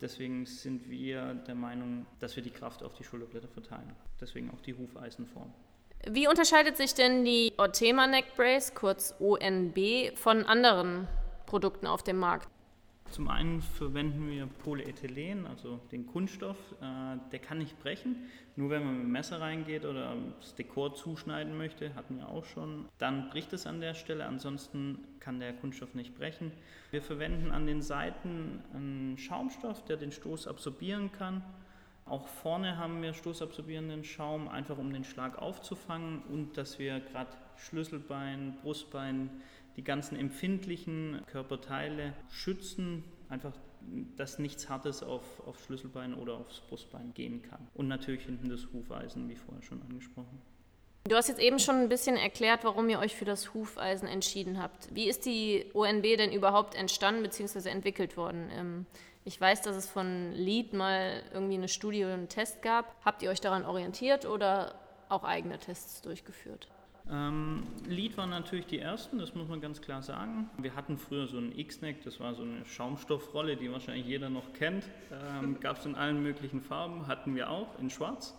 Deswegen 0.00 0.44
sind 0.46 0.88
wir 0.90 1.34
der 1.46 1.54
Meinung, 1.54 2.06
dass 2.20 2.36
wir 2.36 2.42
die 2.42 2.50
Kraft 2.50 2.82
auf 2.82 2.94
die 2.94 3.04
Schulterblätter 3.04 3.48
verteilen. 3.48 3.94
Deswegen 4.20 4.50
auch 4.50 4.60
die 4.60 4.74
Hufeisenform. 4.74 5.52
Wie 6.08 6.28
unterscheidet 6.28 6.76
sich 6.76 6.94
denn 6.94 7.24
die 7.24 7.52
Ortema 7.56 8.06
Neck 8.06 8.36
Brace, 8.36 8.74
kurz 8.74 9.14
ONB, 9.18 9.78
von 10.14 10.44
anderen 10.44 11.08
Produkten 11.46 11.86
auf 11.86 12.02
dem 12.02 12.18
Markt? 12.18 12.48
Zum 13.10 13.28
einen 13.28 13.62
verwenden 13.62 14.28
wir 14.28 14.46
Polyethylen, 14.46 15.46
also 15.46 15.80
den 15.92 16.06
Kunststoff. 16.06 16.56
Äh, 16.80 17.16
der 17.30 17.38
kann 17.38 17.58
nicht 17.58 17.78
brechen. 17.80 18.16
Nur 18.56 18.70
wenn 18.70 18.84
man 18.84 18.94
mit 18.94 19.04
dem 19.04 19.12
Messer 19.12 19.40
reingeht 19.40 19.84
oder 19.84 20.16
das 20.40 20.54
Dekor 20.54 20.94
zuschneiden 20.94 21.56
möchte, 21.56 21.94
hatten 21.94 22.18
wir 22.18 22.28
auch 22.28 22.44
schon, 22.44 22.86
dann 22.98 23.30
bricht 23.30 23.52
es 23.52 23.66
an 23.66 23.80
der 23.80 23.94
Stelle. 23.94 24.26
Ansonsten 24.26 24.98
kann 25.20 25.40
der 25.40 25.52
Kunststoff 25.52 25.94
nicht 25.94 26.14
brechen. 26.16 26.52
Wir 26.90 27.02
verwenden 27.02 27.50
an 27.50 27.66
den 27.66 27.82
Seiten 27.82 28.62
einen 28.74 29.18
Schaumstoff, 29.18 29.84
der 29.84 29.96
den 29.96 30.12
Stoß 30.12 30.46
absorbieren 30.46 31.12
kann. 31.12 31.42
Auch 32.06 32.28
vorne 32.28 32.76
haben 32.78 33.02
wir 33.02 33.14
stoßabsorbierenden 33.14 34.04
Schaum, 34.04 34.48
einfach 34.48 34.78
um 34.78 34.92
den 34.92 35.02
Schlag 35.02 35.38
aufzufangen 35.38 36.22
und 36.30 36.56
dass 36.56 36.78
wir 36.78 37.00
gerade 37.00 37.30
Schlüsselbein, 37.56 38.56
Brustbein, 38.62 39.30
die 39.76 39.82
ganzen 39.82 40.16
empfindlichen 40.16 41.20
Körperteile 41.26 42.14
schützen, 42.30 43.04
einfach 43.28 43.52
dass 44.16 44.38
nichts 44.38 44.68
Hartes 44.68 45.02
auf, 45.02 45.22
auf 45.46 45.62
Schlüsselbein 45.64 46.14
oder 46.14 46.34
aufs 46.34 46.60
Brustbein 46.60 47.12
gehen 47.14 47.42
kann. 47.42 47.68
Und 47.74 47.88
natürlich 47.88 48.24
hinten 48.24 48.48
das 48.48 48.66
Hufeisen, 48.72 49.28
wie 49.28 49.36
vorher 49.36 49.62
schon 49.62 49.80
angesprochen. 49.82 50.40
Du 51.04 51.14
hast 51.14 51.28
jetzt 51.28 51.40
eben 51.40 51.60
schon 51.60 51.76
ein 51.76 51.88
bisschen 51.88 52.16
erklärt, 52.16 52.64
warum 52.64 52.88
ihr 52.88 52.98
euch 52.98 53.14
für 53.14 53.24
das 53.24 53.54
Hufeisen 53.54 54.08
entschieden 54.08 54.60
habt. 54.60 54.92
Wie 54.92 55.08
ist 55.08 55.24
die 55.24 55.66
ONB 55.72 56.02
denn 56.02 56.32
überhaupt 56.32 56.74
entstanden 56.74 57.22
bzw. 57.22 57.68
entwickelt 57.68 58.16
worden? 58.16 58.86
Ich 59.26 59.40
weiß, 59.40 59.62
dass 59.62 59.74
es 59.74 59.90
von 59.90 60.30
Lead 60.34 60.72
mal 60.72 61.20
irgendwie 61.34 61.56
eine 61.56 61.66
Studie 61.66 62.04
oder 62.04 62.14
einen 62.14 62.28
Test 62.28 62.62
gab. 62.62 62.94
Habt 63.04 63.24
ihr 63.24 63.30
euch 63.30 63.40
daran 63.40 63.64
orientiert 63.64 64.24
oder 64.24 64.76
auch 65.08 65.24
eigene 65.24 65.58
Tests 65.58 66.00
durchgeführt? 66.00 66.68
Ähm, 67.10 67.64
Lead 67.88 68.16
waren 68.16 68.30
natürlich 68.30 68.66
die 68.66 68.78
ersten, 68.78 69.18
das 69.18 69.34
muss 69.34 69.48
man 69.48 69.60
ganz 69.60 69.82
klar 69.82 70.00
sagen. 70.00 70.48
Wir 70.58 70.76
hatten 70.76 70.96
früher 70.96 71.26
so 71.26 71.38
einen 71.38 71.58
X-Neck, 71.58 72.04
das 72.04 72.20
war 72.20 72.34
so 72.34 72.42
eine 72.44 72.64
Schaumstoffrolle, 72.66 73.56
die 73.56 73.72
wahrscheinlich 73.72 74.06
jeder 74.06 74.30
noch 74.30 74.52
kennt. 74.52 74.84
Ähm, 75.10 75.58
Gab 75.58 75.78
es 75.78 75.86
in 75.86 75.96
allen 75.96 76.22
möglichen 76.22 76.60
Farben, 76.60 77.08
hatten 77.08 77.34
wir 77.34 77.50
auch 77.50 77.76
in 77.80 77.90
Schwarz. 77.90 78.38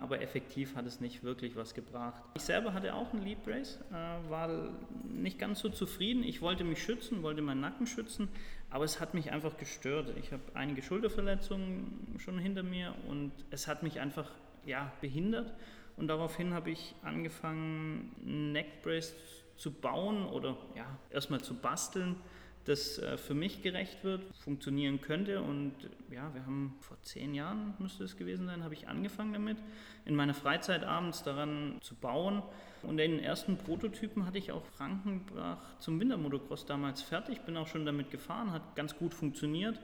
Aber 0.00 0.20
effektiv 0.20 0.74
hat 0.74 0.86
es 0.86 1.00
nicht 1.00 1.22
wirklich 1.22 1.56
was 1.56 1.72
gebracht. 1.72 2.22
Ich 2.34 2.42
selber 2.42 2.74
hatte 2.74 2.94
auch 2.94 3.12
einen 3.12 3.22
Lead 3.22 3.42
Brace, 3.44 3.78
äh, 3.90 4.30
war 4.30 4.72
nicht 5.08 5.38
ganz 5.38 5.60
so 5.60 5.68
zufrieden. 5.68 6.24
Ich 6.24 6.42
wollte 6.42 6.64
mich 6.64 6.82
schützen, 6.82 7.22
wollte 7.22 7.42
meinen 7.42 7.60
Nacken 7.60 7.86
schützen, 7.86 8.28
aber 8.70 8.84
es 8.84 9.00
hat 9.00 9.14
mich 9.14 9.30
einfach 9.30 9.56
gestört. 9.56 10.12
Ich 10.18 10.32
habe 10.32 10.42
einige 10.54 10.82
Schulterverletzungen 10.82 12.18
schon 12.18 12.38
hinter 12.38 12.62
mir 12.62 12.94
und 13.08 13.32
es 13.50 13.68
hat 13.68 13.82
mich 13.82 14.00
einfach 14.00 14.30
ja, 14.66 14.92
behindert. 15.00 15.52
Und 15.96 16.08
daraufhin 16.08 16.52
habe 16.54 16.70
ich 16.70 16.94
angefangen, 17.02 18.12
ein 18.26 18.52
Neckbrace 18.52 19.14
zu 19.56 19.72
bauen 19.72 20.26
oder 20.26 20.56
ja, 20.74 20.86
erstmal 21.10 21.40
zu 21.40 21.54
basteln, 21.54 22.16
das 22.64 22.98
äh, 22.98 23.16
für 23.16 23.34
mich 23.34 23.62
gerecht 23.62 24.04
wird, 24.04 24.22
funktionieren 24.36 25.00
könnte. 25.00 25.40
Und 25.40 25.74
ja, 26.10 26.32
wir 26.34 26.44
haben 26.46 26.76
vor 26.80 26.96
zehn 27.02 27.34
Jahren, 27.34 27.74
müsste 27.78 28.04
es 28.04 28.16
gewesen 28.16 28.46
sein, 28.46 28.64
habe 28.64 28.74
ich 28.74 28.88
angefangen 28.88 29.32
damit, 29.32 29.58
in 30.04 30.14
meiner 30.14 30.34
Freizeit 30.34 30.84
abends 30.84 31.22
daran 31.22 31.78
zu 31.82 31.94
bauen. 31.94 32.42
Und 32.82 32.96
den 32.98 33.18
ersten 33.18 33.56
Prototypen 33.56 34.26
hatte 34.26 34.38
ich 34.38 34.52
auch 34.52 34.64
Frankenbach 34.76 35.58
zum 35.78 36.00
Wintermotocross 36.00 36.66
damals 36.66 37.02
fertig, 37.02 37.40
bin 37.42 37.56
auch 37.56 37.68
schon 37.68 37.86
damit 37.86 38.10
gefahren, 38.10 38.52
hat 38.52 38.76
ganz 38.76 38.96
gut 38.96 39.14
funktioniert. 39.14 39.78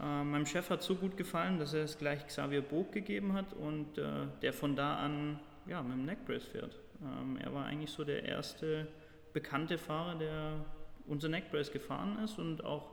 Äh, 0.00 0.24
meinem 0.24 0.46
Chef 0.46 0.68
hat 0.70 0.82
so 0.82 0.94
gut 0.94 1.16
gefallen, 1.16 1.58
dass 1.58 1.72
er 1.72 1.84
es 1.84 1.98
gleich 1.98 2.26
Xavier 2.26 2.62
Bog 2.62 2.92
gegeben 2.92 3.32
hat 3.32 3.52
und 3.54 3.98
äh, 3.98 4.26
der 4.42 4.52
von 4.52 4.76
da 4.76 4.96
an 4.96 5.38
ja, 5.66 5.82
mit 5.82 5.92
dem 5.92 6.04
Neckbrace 6.04 6.44
fährt. 6.44 6.76
Ähm, 7.02 7.38
er 7.42 7.52
war 7.54 7.66
eigentlich 7.66 7.90
so 7.90 8.04
der 8.04 8.24
erste 8.24 8.88
bekannte 9.32 9.78
Fahrer, 9.78 10.16
der 10.16 10.64
unser 11.06 11.28
Neckbrace 11.28 11.72
gefahren 11.72 12.18
ist 12.24 12.38
und 12.38 12.64
auch 12.64 12.90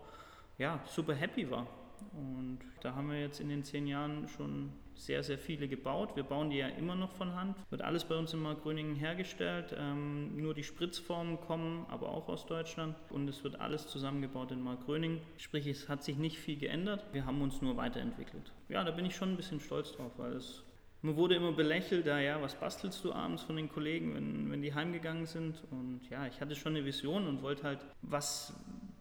ja, 0.57 0.79
super 0.87 1.13
happy 1.13 1.49
war. 1.49 1.67
Und 2.11 2.59
da 2.81 2.95
haben 2.95 3.09
wir 3.09 3.19
jetzt 3.19 3.39
in 3.39 3.49
den 3.49 3.63
zehn 3.63 3.87
Jahren 3.87 4.27
schon 4.27 4.71
sehr, 4.95 5.23
sehr 5.23 5.37
viele 5.37 5.67
gebaut. 5.67 6.15
Wir 6.15 6.23
bauen 6.23 6.49
die 6.49 6.57
ja 6.57 6.67
immer 6.67 6.95
noch 6.95 7.11
von 7.11 7.33
Hand. 7.35 7.55
Wird 7.69 7.81
alles 7.81 8.03
bei 8.03 8.15
uns 8.15 8.33
in 8.33 8.41
Markgröningen 8.41 8.95
hergestellt. 8.95 9.75
Ähm, 9.77 10.35
nur 10.37 10.53
die 10.53 10.63
Spritzformen 10.63 11.39
kommen 11.41 11.85
aber 11.89 12.09
auch 12.09 12.29
aus 12.29 12.45
Deutschland. 12.45 12.95
Und 13.09 13.27
es 13.27 13.43
wird 13.43 13.59
alles 13.59 13.87
zusammengebaut 13.87 14.51
in 14.51 14.61
Markgröningen. 14.61 15.19
Sprich, 15.37 15.65
es 15.67 15.89
hat 15.89 16.03
sich 16.03 16.17
nicht 16.17 16.37
viel 16.37 16.57
geändert. 16.57 17.03
Wir 17.11 17.25
haben 17.25 17.41
uns 17.41 17.61
nur 17.61 17.77
weiterentwickelt. 17.77 18.51
Ja, 18.69 18.83
da 18.83 18.91
bin 18.91 19.05
ich 19.05 19.15
schon 19.15 19.31
ein 19.31 19.37
bisschen 19.37 19.59
stolz 19.59 19.93
drauf, 19.93 20.11
weil 20.17 20.33
es 20.33 20.63
mir 21.03 21.17
wurde 21.17 21.35
immer 21.35 21.51
belächelt, 21.51 22.07
da 22.07 22.19
ja, 22.19 22.41
was 22.41 22.55
bastelst 22.55 23.03
du 23.03 23.11
abends 23.11 23.43
von 23.43 23.57
den 23.57 23.69
Kollegen, 23.69 24.15
wenn, 24.15 24.49
wenn 24.49 24.61
die 24.61 24.73
heimgegangen 24.73 25.25
sind. 25.25 25.61
Und 25.69 25.99
ja, 26.09 26.25
ich 26.27 26.39
hatte 26.39 26.55
schon 26.55 26.75
eine 26.75 26.85
Vision 26.85 27.27
und 27.27 27.41
wollte 27.41 27.63
halt 27.63 27.79
was 28.01 28.53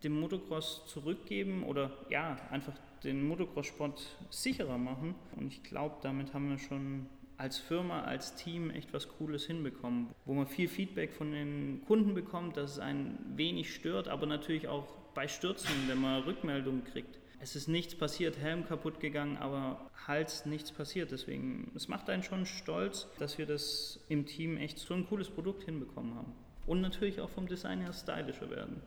dem 0.02 0.18
Motocross 0.18 0.84
zurückgeben 0.86 1.62
oder 1.62 1.92
ja, 2.10 2.36
einfach 2.50 2.72
den 3.04 3.26
Motocross-Sport 3.26 4.02
sicherer 4.30 4.78
machen. 4.78 5.14
Und 5.36 5.46
ich 5.46 5.62
glaube, 5.62 5.96
damit 6.02 6.34
haben 6.34 6.50
wir 6.50 6.58
schon 6.58 7.06
als 7.36 7.58
Firma, 7.58 8.02
als 8.02 8.34
Team 8.34 8.70
echt 8.70 8.92
was 8.92 9.08
Cooles 9.08 9.46
hinbekommen, 9.46 10.08
wo 10.24 10.34
man 10.34 10.48
viel 10.48 10.68
Feedback 10.68 11.12
von 11.12 11.30
den 11.30 11.82
Kunden 11.86 12.14
bekommt, 12.14 12.56
dass 12.56 12.72
es 12.72 12.78
einen 12.80 13.18
wenig 13.36 13.72
stört, 13.74 14.08
aber 14.08 14.26
natürlich 14.26 14.66
auch 14.66 14.86
bei 15.14 15.28
Stürzen, 15.28 15.70
wenn 15.86 16.00
man 16.00 16.22
Rückmeldungen 16.22 16.84
kriegt. 16.84 17.21
Es 17.42 17.56
ist 17.56 17.66
nichts 17.66 17.96
passiert, 17.96 18.38
Helm 18.38 18.68
kaputt 18.68 19.00
gegangen, 19.00 19.36
aber 19.36 19.90
Hals 20.06 20.46
nichts 20.46 20.70
passiert. 20.70 21.10
Deswegen, 21.10 21.72
es 21.74 21.88
macht 21.88 22.08
einen 22.08 22.22
schon 22.22 22.46
stolz, 22.46 23.08
dass 23.18 23.36
wir 23.36 23.46
das 23.46 23.98
im 24.08 24.26
Team 24.26 24.56
echt 24.56 24.78
so 24.78 24.94
ein 24.94 25.08
cooles 25.08 25.28
Produkt 25.28 25.64
hinbekommen 25.64 26.14
haben. 26.14 26.32
Und 26.68 26.80
natürlich 26.80 27.20
auch 27.20 27.28
vom 27.28 27.48
Design 27.48 27.80
her 27.80 27.92
stylischer 27.92 28.48
werden. 28.48 28.80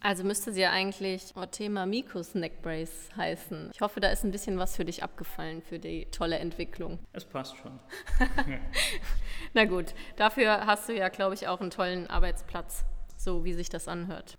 Also 0.00 0.24
müsste 0.24 0.52
sie 0.52 0.62
ja 0.62 0.72
eigentlich 0.72 1.36
Ortema 1.36 1.86
Mikus 1.86 2.34
Neckbrace 2.34 3.10
heißen. 3.16 3.70
Ich 3.72 3.80
hoffe, 3.80 4.00
da 4.00 4.10
ist 4.10 4.24
ein 4.24 4.32
bisschen 4.32 4.58
was 4.58 4.74
für 4.74 4.84
dich 4.84 5.04
abgefallen 5.04 5.62
für 5.62 5.78
die 5.78 6.06
tolle 6.06 6.40
Entwicklung. 6.40 6.98
Es 7.12 7.24
passt 7.24 7.58
schon. 7.58 7.78
Na 9.54 9.66
gut, 9.66 9.94
dafür 10.16 10.66
hast 10.66 10.88
du 10.88 10.96
ja, 10.96 11.10
glaube 11.10 11.36
ich, 11.36 11.46
auch 11.46 11.60
einen 11.60 11.70
tollen 11.70 12.08
Arbeitsplatz, 12.08 12.84
so 13.16 13.44
wie 13.44 13.52
sich 13.52 13.68
das 13.68 13.86
anhört. 13.86 14.36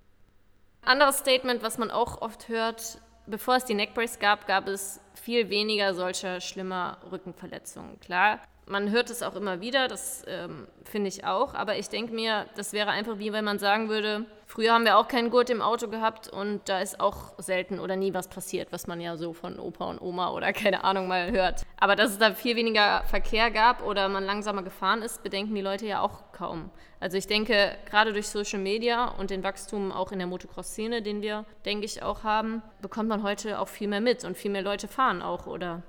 Anderes 0.82 1.20
Statement, 1.20 1.64
was 1.64 1.78
man 1.78 1.90
auch 1.90 2.22
oft 2.22 2.50
hört, 2.50 3.00
bevor 3.30 3.56
es 3.56 3.66
die 3.66 3.74
Neckbrace 3.74 4.20
gab, 4.20 4.48
gab 4.48 4.68
es 4.68 5.00
viel 5.14 5.50
weniger 5.50 5.94
solcher 5.94 6.42
schlimmer 6.42 6.98
Rückenverletzungen. 7.12 8.00
Klar, 8.00 8.42
man 8.70 8.92
hört 8.92 9.10
es 9.10 9.24
auch 9.24 9.36
immer 9.36 9.62
wieder, 9.62 9.88
das 9.88 10.24
ähm, 10.28 10.68
finde 10.84 11.08
ich 11.08 11.26
auch, 11.26 11.56
aber 11.56 11.78
ich 11.78 11.90
denke 11.90 12.14
mir, 12.14 12.46
das 12.56 12.72
wäre 12.72 12.92
einfach 12.92 13.18
wie 13.18 13.34
wenn 13.34 13.44
man 13.44 13.58
sagen 13.58 13.90
würde, 13.90 14.26
früher 14.46 14.74
haben 14.74 14.86
wir 14.86 14.98
auch 14.98 15.08
keinen 15.08 15.32
Gurt 15.32 15.50
im 15.50 15.62
Auto 15.62 15.88
gehabt 15.88 16.30
und 16.30 16.62
da 16.70 16.80
ist 16.80 17.00
auch 17.00 17.34
selten 17.40 17.80
oder 17.80 17.96
nie 17.96 18.14
was 18.14 18.28
passiert, 18.28 18.72
was 18.72 18.86
man 18.86 19.02
ja 19.02 19.18
so 19.18 19.34
von 19.34 19.60
Opa 19.60 19.86
und 19.86 20.00
Oma 20.00 20.30
oder 20.30 20.54
keine 20.54 20.84
Ahnung 20.84 21.08
mal 21.08 21.32
hört. 21.32 21.64
Aber 21.78 21.96
dass 21.96 22.12
es 22.12 22.20
da 22.20 22.34
viel 22.34 22.56
weniger 22.56 23.04
Verkehr 23.06 23.50
gab 23.50 23.84
oder 23.84 24.08
man 24.08 24.24
langsamer 24.24 24.62
gefahren 24.62 25.02
ist, 25.02 25.24
bedenken 25.24 25.56
die 25.56 25.62
Leute 25.62 25.88
ja 25.88 26.02
auch 26.02 26.32
kaum. 26.32 26.70
Also 27.00 27.18
ich 27.18 27.26
denke, 27.26 27.76
gerade 27.90 28.14
durch 28.14 28.28
Social 28.28 28.60
Media 28.60 29.06
und 29.06 29.32
den 29.32 29.44
Wachstum 29.44 29.92
auch 29.92 30.12
in 30.12 30.20
der 30.20 30.28
Motocross-Szene, 30.28 31.02
den 31.02 31.24
wir, 31.24 31.46
denke 31.66 31.86
ich, 31.86 32.04
auch 32.04 32.24
haben, 32.24 32.62
bekommt 32.82 33.10
man 33.10 33.24
heute 33.24 33.60
auch 33.60 33.68
viel 33.68 33.88
mehr 33.88 34.02
mit 34.02 34.24
und 34.26 34.38
viel 34.38 34.52
mehr 34.52 34.62
Leute 34.62 34.88
fahren 34.88 35.24
auch, 35.24 35.48
oder 35.48 35.82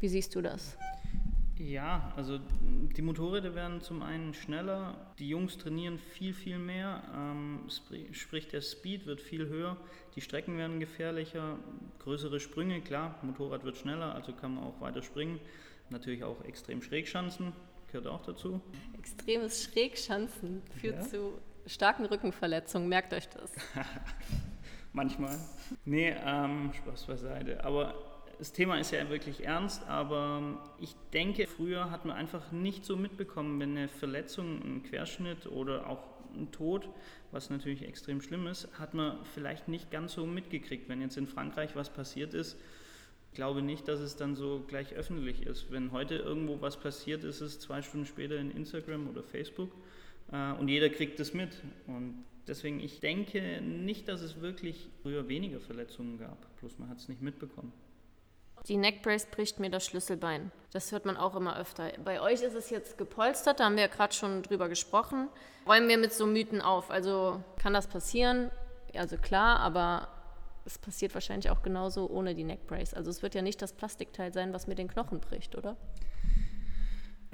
wie 0.00 0.08
siehst 0.08 0.34
du 0.34 0.42
das? 0.42 0.76
Ja, 1.64 2.12
also 2.14 2.38
die 2.68 3.00
Motorräder 3.00 3.54
werden 3.54 3.80
zum 3.80 4.02
einen 4.02 4.34
schneller, 4.34 4.96
die 5.18 5.30
Jungs 5.30 5.56
trainieren 5.56 5.98
viel, 5.98 6.34
viel 6.34 6.58
mehr, 6.58 7.02
ähm, 7.16 7.60
sprich 8.12 8.48
der 8.48 8.60
Speed 8.60 9.06
wird 9.06 9.22
viel 9.22 9.48
höher, 9.48 9.78
die 10.14 10.20
Strecken 10.20 10.58
werden 10.58 10.78
gefährlicher, 10.78 11.58
größere 12.00 12.38
Sprünge, 12.38 12.82
klar, 12.82 13.18
Motorrad 13.22 13.64
wird 13.64 13.78
schneller, 13.78 14.14
also 14.14 14.34
kann 14.34 14.56
man 14.56 14.64
auch 14.64 14.78
weiter 14.82 15.00
springen. 15.00 15.40
Natürlich 15.88 16.22
auch 16.22 16.44
extrem 16.44 16.82
Schrägschanzen, 16.82 17.54
gehört 17.90 18.08
auch 18.08 18.22
dazu. 18.22 18.60
Extremes 18.98 19.64
Schrägschanzen 19.64 20.60
führt 20.78 20.96
ja. 20.96 21.02
zu 21.02 21.38
starken 21.66 22.04
Rückenverletzungen. 22.04 22.90
Merkt 22.90 23.14
euch 23.14 23.28
das. 23.30 23.52
Manchmal. 24.92 25.38
Nee, 25.86 26.14
ähm, 26.24 26.72
Spaß 26.74 27.06
beiseite. 27.06 27.64
Aber 27.64 28.13
das 28.38 28.52
Thema 28.52 28.78
ist 28.78 28.90
ja 28.90 29.08
wirklich 29.08 29.44
ernst, 29.44 29.86
aber 29.88 30.62
ich 30.80 30.94
denke, 31.12 31.46
früher 31.46 31.90
hat 31.90 32.04
man 32.04 32.16
einfach 32.16 32.52
nicht 32.52 32.84
so 32.84 32.96
mitbekommen, 32.96 33.60
wenn 33.60 33.76
eine 33.76 33.88
Verletzung, 33.88 34.60
ein 34.62 34.82
Querschnitt 34.82 35.46
oder 35.46 35.88
auch 35.88 36.02
ein 36.36 36.50
Tod, 36.50 36.88
was 37.30 37.50
natürlich 37.50 37.82
extrem 37.82 38.20
schlimm 38.20 38.46
ist, 38.46 38.68
hat 38.78 38.94
man 38.94 39.18
vielleicht 39.34 39.68
nicht 39.68 39.90
ganz 39.90 40.14
so 40.14 40.26
mitgekriegt. 40.26 40.88
Wenn 40.88 41.00
jetzt 41.00 41.16
in 41.16 41.26
Frankreich 41.26 41.76
was 41.76 41.90
passiert 41.90 42.34
ist, 42.34 42.56
ich 43.30 43.36
glaube 43.36 43.62
nicht, 43.62 43.88
dass 43.88 44.00
es 44.00 44.16
dann 44.16 44.36
so 44.36 44.64
gleich 44.66 44.94
öffentlich 44.94 45.42
ist. 45.42 45.70
Wenn 45.70 45.90
heute 45.90 46.16
irgendwo 46.16 46.60
was 46.60 46.78
passiert, 46.78 47.24
ist 47.24 47.40
es 47.40 47.58
zwei 47.58 47.82
Stunden 47.82 48.06
später 48.06 48.36
in 48.36 48.50
Instagram 48.50 49.08
oder 49.08 49.22
Facebook 49.22 49.72
äh, 50.30 50.52
und 50.52 50.68
jeder 50.68 50.88
kriegt 50.88 51.18
es 51.18 51.34
mit. 51.34 51.62
Und 51.86 52.24
deswegen, 52.46 52.80
ich 52.80 53.00
denke 53.00 53.60
nicht, 53.60 54.08
dass 54.08 54.20
es 54.20 54.40
wirklich 54.40 54.88
früher 55.02 55.28
weniger 55.28 55.58
Verletzungen 55.58 56.18
gab, 56.18 56.56
bloß 56.60 56.78
man 56.78 56.88
hat 56.88 56.98
es 56.98 57.08
nicht 57.08 57.22
mitbekommen. 57.22 57.72
Die 58.66 58.78
Neckbrace 58.78 59.26
bricht 59.26 59.60
mir 59.60 59.70
das 59.70 59.84
Schlüsselbein. 59.84 60.50
Das 60.72 60.90
hört 60.90 61.04
man 61.04 61.16
auch 61.18 61.36
immer 61.36 61.58
öfter. 61.58 61.92
Bei 62.02 62.20
euch 62.20 62.42
ist 62.42 62.54
es 62.54 62.70
jetzt 62.70 62.96
gepolstert, 62.96 63.60
da 63.60 63.64
haben 63.64 63.76
wir 63.76 63.82
ja 63.82 63.88
gerade 63.88 64.14
schon 64.14 64.42
drüber 64.42 64.68
gesprochen. 64.68 65.28
Räumen 65.66 65.88
wir 65.88 65.98
mit 65.98 66.12
so 66.14 66.26
Mythen 66.26 66.62
auf. 66.62 66.90
Also 66.90 67.42
kann 67.62 67.74
das 67.74 67.86
passieren? 67.86 68.50
Also 68.94 69.18
klar, 69.18 69.60
aber 69.60 70.08
es 70.64 70.78
passiert 70.78 71.12
wahrscheinlich 71.14 71.50
auch 71.50 71.62
genauso 71.62 72.08
ohne 72.08 72.34
die 72.34 72.44
Neckbrace. 72.44 72.94
Also 72.94 73.10
es 73.10 73.22
wird 73.22 73.34
ja 73.34 73.42
nicht 73.42 73.60
das 73.60 73.72
Plastikteil 73.72 74.32
sein, 74.32 74.52
was 74.54 74.66
mir 74.66 74.74
den 74.74 74.88
Knochen 74.88 75.20
bricht, 75.20 75.56
oder? 75.56 75.76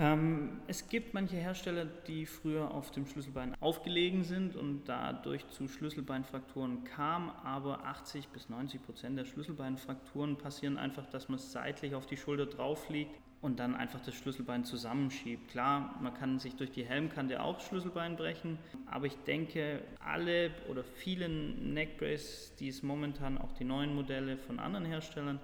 Ähm, 0.01 0.63
es 0.67 0.89
gibt 0.89 1.13
manche 1.13 1.37
Hersteller, 1.37 1.85
die 1.85 2.25
früher 2.25 2.71
auf 2.71 2.91
dem 2.91 3.05
Schlüsselbein 3.05 3.55
aufgelegen 3.61 4.25
sind 4.25 4.57
und 4.57 4.85
dadurch 4.87 5.47
zu 5.49 5.69
Schlüsselbeinfrakturen 5.69 6.85
kam, 6.85 7.29
aber 7.29 7.85
80 7.85 8.29
bis 8.29 8.49
90 8.49 8.83
Prozent 8.83 9.19
der 9.19 9.27
Schlüsselbeinfrakturen 9.27 10.39
passieren 10.39 10.79
einfach, 10.79 11.05
dass 11.11 11.29
man 11.29 11.39
seitlich 11.39 11.95
auf 11.95 12.07
die 12.07 12.17
Schulter 12.17 12.47
drauf 12.47 12.89
liegt 12.89 13.21
und 13.43 13.61
dann 13.61 13.75
einfach 13.75 14.01
das 14.01 14.15
Schlüsselbein 14.15 14.65
zusammenschiebt. 14.65 15.51
Klar, 15.51 15.95
man 16.01 16.15
kann 16.15 16.39
sich 16.39 16.57
durch 16.57 16.71
die 16.71 16.87
Helmkante 16.87 17.43
auch 17.43 17.61
Schlüsselbein 17.61 18.17
brechen, 18.17 18.57
aber 18.87 19.05
ich 19.05 19.17
denke, 19.27 19.83
alle 20.03 20.51
oder 20.71 20.83
viele 20.83 21.29
Neckbrace, 21.29 22.55
die 22.59 22.69
es 22.69 22.83
momentan 22.83 23.37
auch 23.37 23.53
die 23.53 23.65
neuen 23.65 23.95
Modelle 23.95 24.39
von 24.39 24.61
anderen 24.61 24.87
Herstellern, 24.87 25.41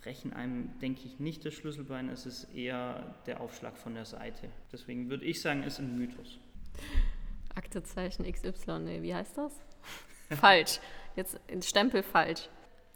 brechen 0.00 0.32
einem, 0.32 0.78
denke 0.80 1.02
ich, 1.04 1.18
nicht 1.20 1.44
das 1.44 1.54
Schlüsselbein, 1.54 2.08
es 2.08 2.26
ist 2.26 2.54
eher 2.54 3.14
der 3.26 3.40
Aufschlag 3.40 3.76
von 3.76 3.94
der 3.94 4.04
Seite. 4.04 4.48
Deswegen 4.72 5.10
würde 5.10 5.24
ich 5.24 5.40
sagen, 5.40 5.62
ist 5.62 5.78
ein 5.78 5.98
Mythos. 5.98 6.38
Aktezeichen 7.54 8.30
XY, 8.30 8.80
nee, 8.80 9.02
wie 9.02 9.14
heißt 9.14 9.36
das? 9.36 9.52
falsch. 10.40 10.80
Jetzt 11.16 11.38
Stempel 11.62 12.02
falsch. 12.02 12.48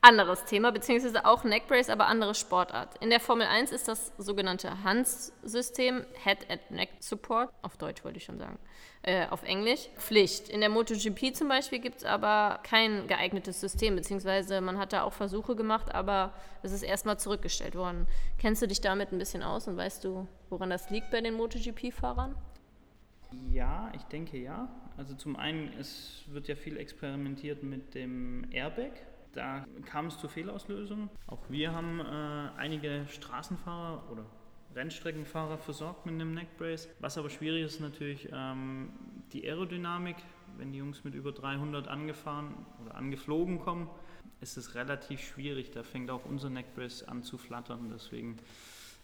Anderes 0.05 0.45
Thema, 0.45 0.71
beziehungsweise 0.71 1.25
auch 1.25 1.45
Neckbrace, 1.45 1.89
aber 1.89 2.09
andere 2.09 2.35
Sportart. 2.35 3.03
In 3.03 3.09
der 3.09 3.21
Formel 3.21 3.47
1 3.47 3.73
ist 3.73 3.89
das 3.89 4.13
sogenannte 4.19 4.85
Hans-System, 4.85 6.05
Head 6.23 6.51
and 6.51 6.71
Neck 6.71 6.91
Support, 7.01 7.49
auf 7.63 7.79
Deutsch 7.79 8.05
wollte 8.05 8.19
ich 8.19 8.25
schon 8.25 8.37
sagen, 8.39 8.59
äh, 9.01 9.27
auf 9.29 9.43
Englisch, 9.45 9.89
Pflicht. 9.97 10.51
In 10.51 10.61
der 10.61 10.69
MotoGP 10.69 11.35
zum 11.35 11.49
Beispiel 11.49 11.79
gibt 11.79 12.01
es 12.01 12.05
aber 12.05 12.61
kein 12.65 13.07
geeignetes 13.07 13.63
System, 13.63 13.97
beziehungsweise 13.97 14.61
man 14.61 14.77
hat 14.77 14.93
da 14.93 15.05
auch 15.05 15.15
Versuche 15.15 15.57
gemacht, 15.57 15.95
aber 15.95 16.35
es 16.63 16.73
ist 16.73 16.83
erstmal 16.83 17.19
zurückgestellt 17.19 17.75
worden. 17.75 18.07
Kennst 18.37 18.61
du 18.61 18.69
dich 18.69 18.83
damit 18.83 19.11
ein 19.11 19.19
bisschen 19.19 19.43
aus 19.43 19.69
und 19.69 19.79
weißt 19.79 20.05
du, 20.05 20.29
woran 20.51 20.69
das 20.69 20.91
liegt 20.91 21.11
bei 21.13 21.23
den 21.23 21.33
MotoGP-Fahrern? 21.33 22.35
Ja, 23.51 23.91
ich 23.95 24.03
denke 24.03 24.37
ja. 24.37 24.69
Also 24.99 25.15
zum 25.15 25.37
einen, 25.37 25.73
es 25.81 26.25
wird 26.27 26.47
ja 26.47 26.57
viel 26.57 26.77
experimentiert 26.77 27.63
mit 27.63 27.95
dem 27.95 28.47
Airbag, 28.53 28.93
da 29.35 29.67
kam 29.87 30.07
es 30.07 30.19
zu 30.19 30.29
Fehlauslösungen. 30.29 31.11
Auch 31.27 31.43
wir 31.49 31.73
haben 31.73 32.01
äh, 32.01 32.05
einige 32.57 33.07
Straßenfahrer 33.09 34.11
oder 34.11 34.25
Rennstreckenfahrer 34.75 35.59
versorgt 35.59 36.07
mit 36.07 36.15
einem 36.15 36.35
Neckbrace. 36.35 36.89
Was 37.01 37.19
aber 37.19 37.31
schwierig 37.31 37.65
ist 37.65 37.81
natürlich 37.81 38.29
ähm, 38.33 38.91
die 39.33 39.45
Aerodynamik. 39.45 40.17
Wenn 40.57 40.73
die 40.73 40.79
Jungs 40.79 41.03
mit 41.03 41.15
über 41.15 41.33
300 41.33 41.89
angefahren 41.89 42.55
oder 42.85 42.95
angeflogen 42.95 43.59
kommen, 43.59 43.91
ist 44.41 44.57
es 44.57 44.75
relativ 44.77 45.21
schwierig. 45.21 45.73
Da 45.73 45.83
fängt 45.83 46.11
auch 46.11 46.25
unser 46.25 46.51
Neckbrace 46.51 47.03
an 47.03 47.23
zu 47.25 47.39
flattern. 47.39 47.91
Deswegen, 47.93 48.37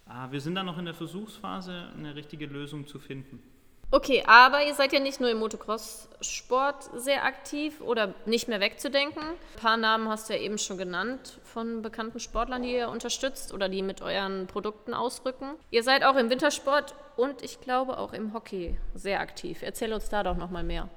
äh, 0.08 0.30
wir 0.30 0.40
sind 0.40 0.54
da 0.54 0.62
noch 0.62 0.78
in 0.78 0.84
der 0.84 0.94
Versuchsphase, 0.94 1.92
eine 1.96 2.14
richtige 2.14 2.46
Lösung 2.46 2.86
zu 2.86 2.98
finden. 2.98 3.42
Okay, 3.92 4.22
aber 4.24 4.64
ihr 4.64 4.74
seid 4.74 4.92
ja 4.92 5.00
nicht 5.00 5.20
nur 5.20 5.30
im 5.30 5.38
Motocross-Sport 5.38 6.90
sehr 6.94 7.24
aktiv 7.24 7.80
oder 7.80 8.14
nicht 8.24 8.46
mehr 8.46 8.60
wegzudenken. 8.60 9.20
Ein 9.20 9.60
paar 9.60 9.76
Namen 9.76 10.08
hast 10.08 10.28
du 10.28 10.34
ja 10.34 10.38
eben 10.38 10.58
schon 10.58 10.78
genannt 10.78 11.40
von 11.42 11.82
bekannten 11.82 12.20
Sportlern, 12.20 12.62
die 12.62 12.72
ihr 12.72 12.88
unterstützt 12.88 13.52
oder 13.52 13.68
die 13.68 13.82
mit 13.82 14.00
euren 14.00 14.46
Produkten 14.46 14.94
ausrücken. 14.94 15.56
Ihr 15.72 15.82
seid 15.82 16.04
auch 16.04 16.14
im 16.14 16.30
Wintersport 16.30 16.94
und 17.16 17.42
ich 17.42 17.60
glaube 17.60 17.98
auch 17.98 18.12
im 18.12 18.32
Hockey 18.32 18.78
sehr 18.94 19.18
aktiv. 19.18 19.58
Erzähl 19.62 19.92
uns 19.92 20.08
da 20.08 20.22
doch 20.22 20.36
nochmal 20.36 20.62
mehr. 20.62 20.88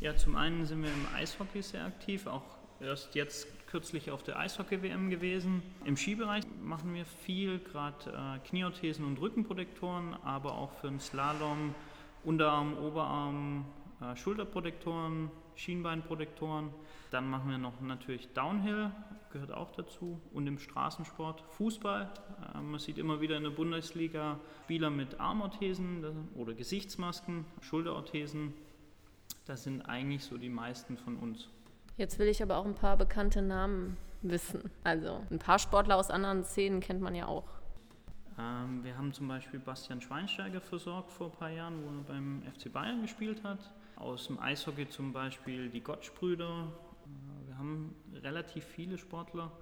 Ja, 0.00 0.16
zum 0.16 0.34
einen 0.34 0.64
sind 0.64 0.82
wir 0.82 0.90
im 0.90 1.06
Eishockey 1.14 1.60
sehr 1.60 1.84
aktiv, 1.84 2.26
auch 2.26 2.42
erst 2.80 3.14
jetzt 3.14 3.46
kürzlich 3.66 4.10
auf 4.10 4.22
der 4.22 4.38
Eishockey-WM 4.38 5.10
gewesen. 5.10 5.62
Im 5.84 5.98
Skibereich 5.98 6.44
machen 6.62 6.94
wir 6.94 7.04
viel, 7.04 7.58
gerade 7.58 8.38
äh, 8.42 8.48
Knieorthesen 8.48 9.04
und 9.04 9.20
Rückenprotektoren, 9.20 10.16
aber 10.24 10.52
auch 10.52 10.72
für 10.72 10.88
den 10.88 10.98
Slalom 10.98 11.74
Unterarm, 12.24 12.76
Oberarm, 12.78 13.64
äh, 14.00 14.16
Schulterprotektoren, 14.16 15.30
Schienbeinprotektoren. 15.54 16.70
Dann 17.10 17.28
machen 17.28 17.50
wir 17.50 17.58
noch 17.58 17.80
natürlich 17.80 18.32
Downhill, 18.32 18.90
gehört 19.30 19.52
auch 19.52 19.70
dazu. 19.72 20.20
Und 20.32 20.46
im 20.46 20.58
Straßensport 20.58 21.42
Fußball. 21.50 22.10
Äh, 22.54 22.60
man 22.60 22.78
sieht 22.78 22.98
immer 22.98 23.20
wieder 23.20 23.36
in 23.36 23.42
der 23.44 23.50
Bundesliga 23.50 24.38
Spieler 24.64 24.90
mit 24.90 25.20
Armorthesen 25.20 26.28
oder 26.36 26.54
Gesichtsmasken, 26.54 27.44
Schulterorthesen. 27.60 28.54
Das 29.44 29.64
sind 29.64 29.82
eigentlich 29.82 30.24
so 30.24 30.38
die 30.38 30.48
meisten 30.48 30.96
von 30.96 31.16
uns. 31.16 31.48
Jetzt 31.96 32.18
will 32.18 32.28
ich 32.28 32.42
aber 32.42 32.56
auch 32.56 32.64
ein 32.64 32.74
paar 32.74 32.96
bekannte 32.96 33.42
Namen 33.42 33.96
wissen. 34.22 34.70
Also 34.84 35.20
ein 35.30 35.38
paar 35.38 35.58
Sportler 35.58 35.96
aus 35.96 36.10
anderen 36.10 36.44
Szenen 36.44 36.80
kennt 36.80 37.00
man 37.00 37.14
ja 37.14 37.26
auch. 37.26 37.61
Ähm, 38.38 38.82
wir 38.82 38.96
haben 38.96 39.12
zum 39.12 39.28
Beispiel 39.28 39.60
Bastian 39.60 40.00
Schweinsteiger 40.00 40.60
versorgt 40.60 41.10
vor 41.10 41.28
ein 41.28 41.32
paar 41.32 41.50
Jahren, 41.50 41.82
wo 41.82 41.88
er 41.98 42.14
beim 42.14 42.42
FC 42.42 42.72
Bayern 42.72 43.02
gespielt 43.02 43.42
hat. 43.44 43.72
Aus 43.96 44.26
dem 44.26 44.38
Eishockey 44.38 44.88
zum 44.88 45.12
Beispiel 45.12 45.68
die 45.68 45.80
Gottschbrüder. 45.80 46.68
Äh, 47.04 47.48
wir 47.48 47.58
haben 47.58 47.94
relativ 48.22 48.64
viele 48.64 48.96
Sportler. 48.98 49.52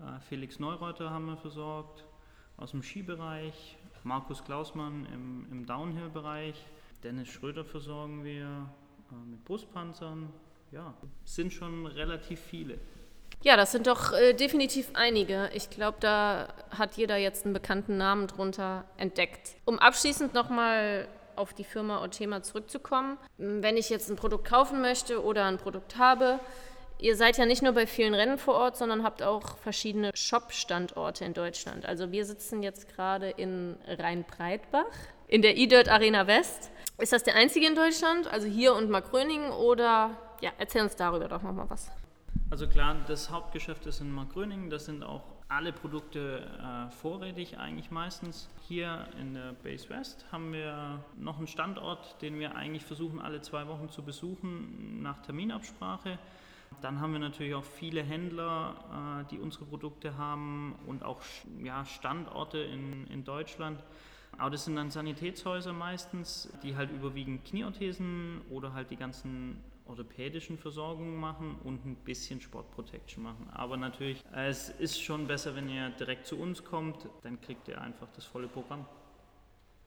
Äh, 0.00 0.20
Felix 0.20 0.58
Neureuter 0.58 1.10
haben 1.10 1.26
wir 1.26 1.36
versorgt. 1.36 2.04
Aus 2.56 2.72
dem 2.72 2.82
Skibereich 2.82 3.78
Markus 4.04 4.42
Klausmann 4.44 5.06
im, 5.12 5.46
im 5.50 5.66
Downhill-Bereich. 5.66 6.56
Dennis 7.02 7.28
Schröder 7.28 7.64
versorgen 7.64 8.24
wir 8.24 8.68
äh, 9.12 9.30
mit 9.30 9.44
Brustpanzern. 9.44 10.28
Ja, 10.72 10.94
sind 11.24 11.52
schon 11.52 11.86
relativ 11.86 12.40
viele. 12.40 12.78
Ja, 13.42 13.56
das 13.56 13.70
sind 13.70 13.86
doch 13.86 14.12
äh, 14.12 14.34
definitiv 14.34 14.90
einige. 14.94 15.50
Ich 15.54 15.70
glaube, 15.70 15.98
da 16.00 16.48
hat 16.76 16.96
jeder 16.96 17.16
jetzt 17.16 17.44
einen 17.44 17.54
bekannten 17.54 17.96
Namen 17.96 18.26
drunter 18.26 18.84
entdeckt. 18.96 19.50
Um 19.64 19.78
abschließend 19.78 20.34
nochmal 20.34 21.06
auf 21.36 21.54
die 21.54 21.64
Firma 21.64 22.02
Otema 22.02 22.42
zurückzukommen. 22.42 23.16
Wenn 23.36 23.76
ich 23.76 23.90
jetzt 23.90 24.10
ein 24.10 24.16
Produkt 24.16 24.48
kaufen 24.48 24.80
möchte 24.80 25.22
oder 25.22 25.44
ein 25.44 25.58
Produkt 25.58 25.96
habe, 25.96 26.40
ihr 26.98 27.14
seid 27.14 27.38
ja 27.38 27.46
nicht 27.46 27.62
nur 27.62 27.72
bei 27.72 27.86
vielen 27.86 28.14
Rennen 28.14 28.38
vor 28.38 28.54
Ort, 28.54 28.76
sondern 28.76 29.04
habt 29.04 29.22
auch 29.22 29.56
verschiedene 29.58 30.10
Shop-Standorte 30.14 31.24
in 31.24 31.32
Deutschland. 31.32 31.86
Also 31.86 32.10
wir 32.10 32.24
sitzen 32.24 32.64
jetzt 32.64 32.92
gerade 32.92 33.30
in 33.30 33.76
Rhein-Breitbach 33.86 34.86
in 35.28 35.42
der 35.42 35.56
E-Dirt 35.56 35.88
Arena 35.88 36.26
West. 36.26 36.70
Ist 36.98 37.12
das 37.12 37.22
der 37.22 37.36
einzige 37.36 37.68
in 37.68 37.76
Deutschland, 37.76 38.26
also 38.26 38.48
hier 38.48 38.74
und 38.74 38.90
Markgröningen 38.90 39.52
oder 39.52 40.16
ja, 40.40 40.50
erzähl 40.58 40.82
uns 40.82 40.96
darüber 40.96 41.28
doch 41.28 41.42
nochmal 41.42 41.70
was. 41.70 41.88
Also 42.50 42.66
klar, 42.66 42.96
das 43.06 43.30
Hauptgeschäft 43.30 43.84
ist 43.84 44.00
in 44.00 44.10
Markgröningen, 44.10 44.70
das 44.70 44.86
sind 44.86 45.02
auch 45.02 45.22
alle 45.48 45.70
Produkte 45.70 46.48
äh, 46.58 46.90
vorrätig 46.90 47.58
eigentlich 47.58 47.90
meistens. 47.90 48.48
Hier 48.66 49.06
in 49.20 49.34
der 49.34 49.52
Base 49.52 49.90
West 49.90 50.24
haben 50.32 50.54
wir 50.54 51.04
noch 51.18 51.36
einen 51.36 51.46
Standort, 51.46 52.20
den 52.22 52.38
wir 52.38 52.56
eigentlich 52.56 52.86
versuchen 52.86 53.20
alle 53.20 53.42
zwei 53.42 53.66
Wochen 53.66 53.90
zu 53.90 54.02
besuchen 54.02 55.02
nach 55.02 55.20
Terminabsprache. 55.20 56.18
Dann 56.80 57.00
haben 57.00 57.12
wir 57.12 57.20
natürlich 57.20 57.54
auch 57.54 57.64
viele 57.64 58.02
Händler, 58.02 59.24
äh, 59.26 59.30
die 59.30 59.38
unsere 59.38 59.66
Produkte 59.66 60.16
haben 60.16 60.74
und 60.86 61.02
auch 61.02 61.20
ja, 61.62 61.84
Standorte 61.84 62.58
in, 62.58 63.06
in 63.08 63.24
Deutschland. 63.24 63.84
Aber 64.38 64.48
das 64.48 64.64
sind 64.64 64.76
dann 64.76 64.90
Sanitätshäuser 64.90 65.74
meistens, 65.74 66.50
die 66.62 66.76
halt 66.76 66.90
überwiegend 66.92 67.44
Knieorthesen 67.44 68.40
oder 68.48 68.72
halt 68.72 68.90
die 68.90 68.96
ganzen 68.96 69.62
orthopädischen 69.88 70.58
Versorgung 70.58 71.16
machen 71.16 71.58
und 71.64 71.84
ein 71.84 71.96
bisschen 71.96 72.40
Sportprotection 72.40 73.22
machen. 73.22 73.48
Aber 73.52 73.76
natürlich, 73.76 74.22
es 74.34 74.68
ist 74.70 75.02
schon 75.02 75.26
besser, 75.26 75.54
wenn 75.56 75.68
ihr 75.68 75.90
direkt 75.90 76.26
zu 76.26 76.38
uns 76.38 76.64
kommt, 76.64 77.08
dann 77.22 77.40
kriegt 77.40 77.68
ihr 77.68 77.80
einfach 77.80 78.08
das 78.14 78.24
volle 78.24 78.48
Programm. 78.48 78.86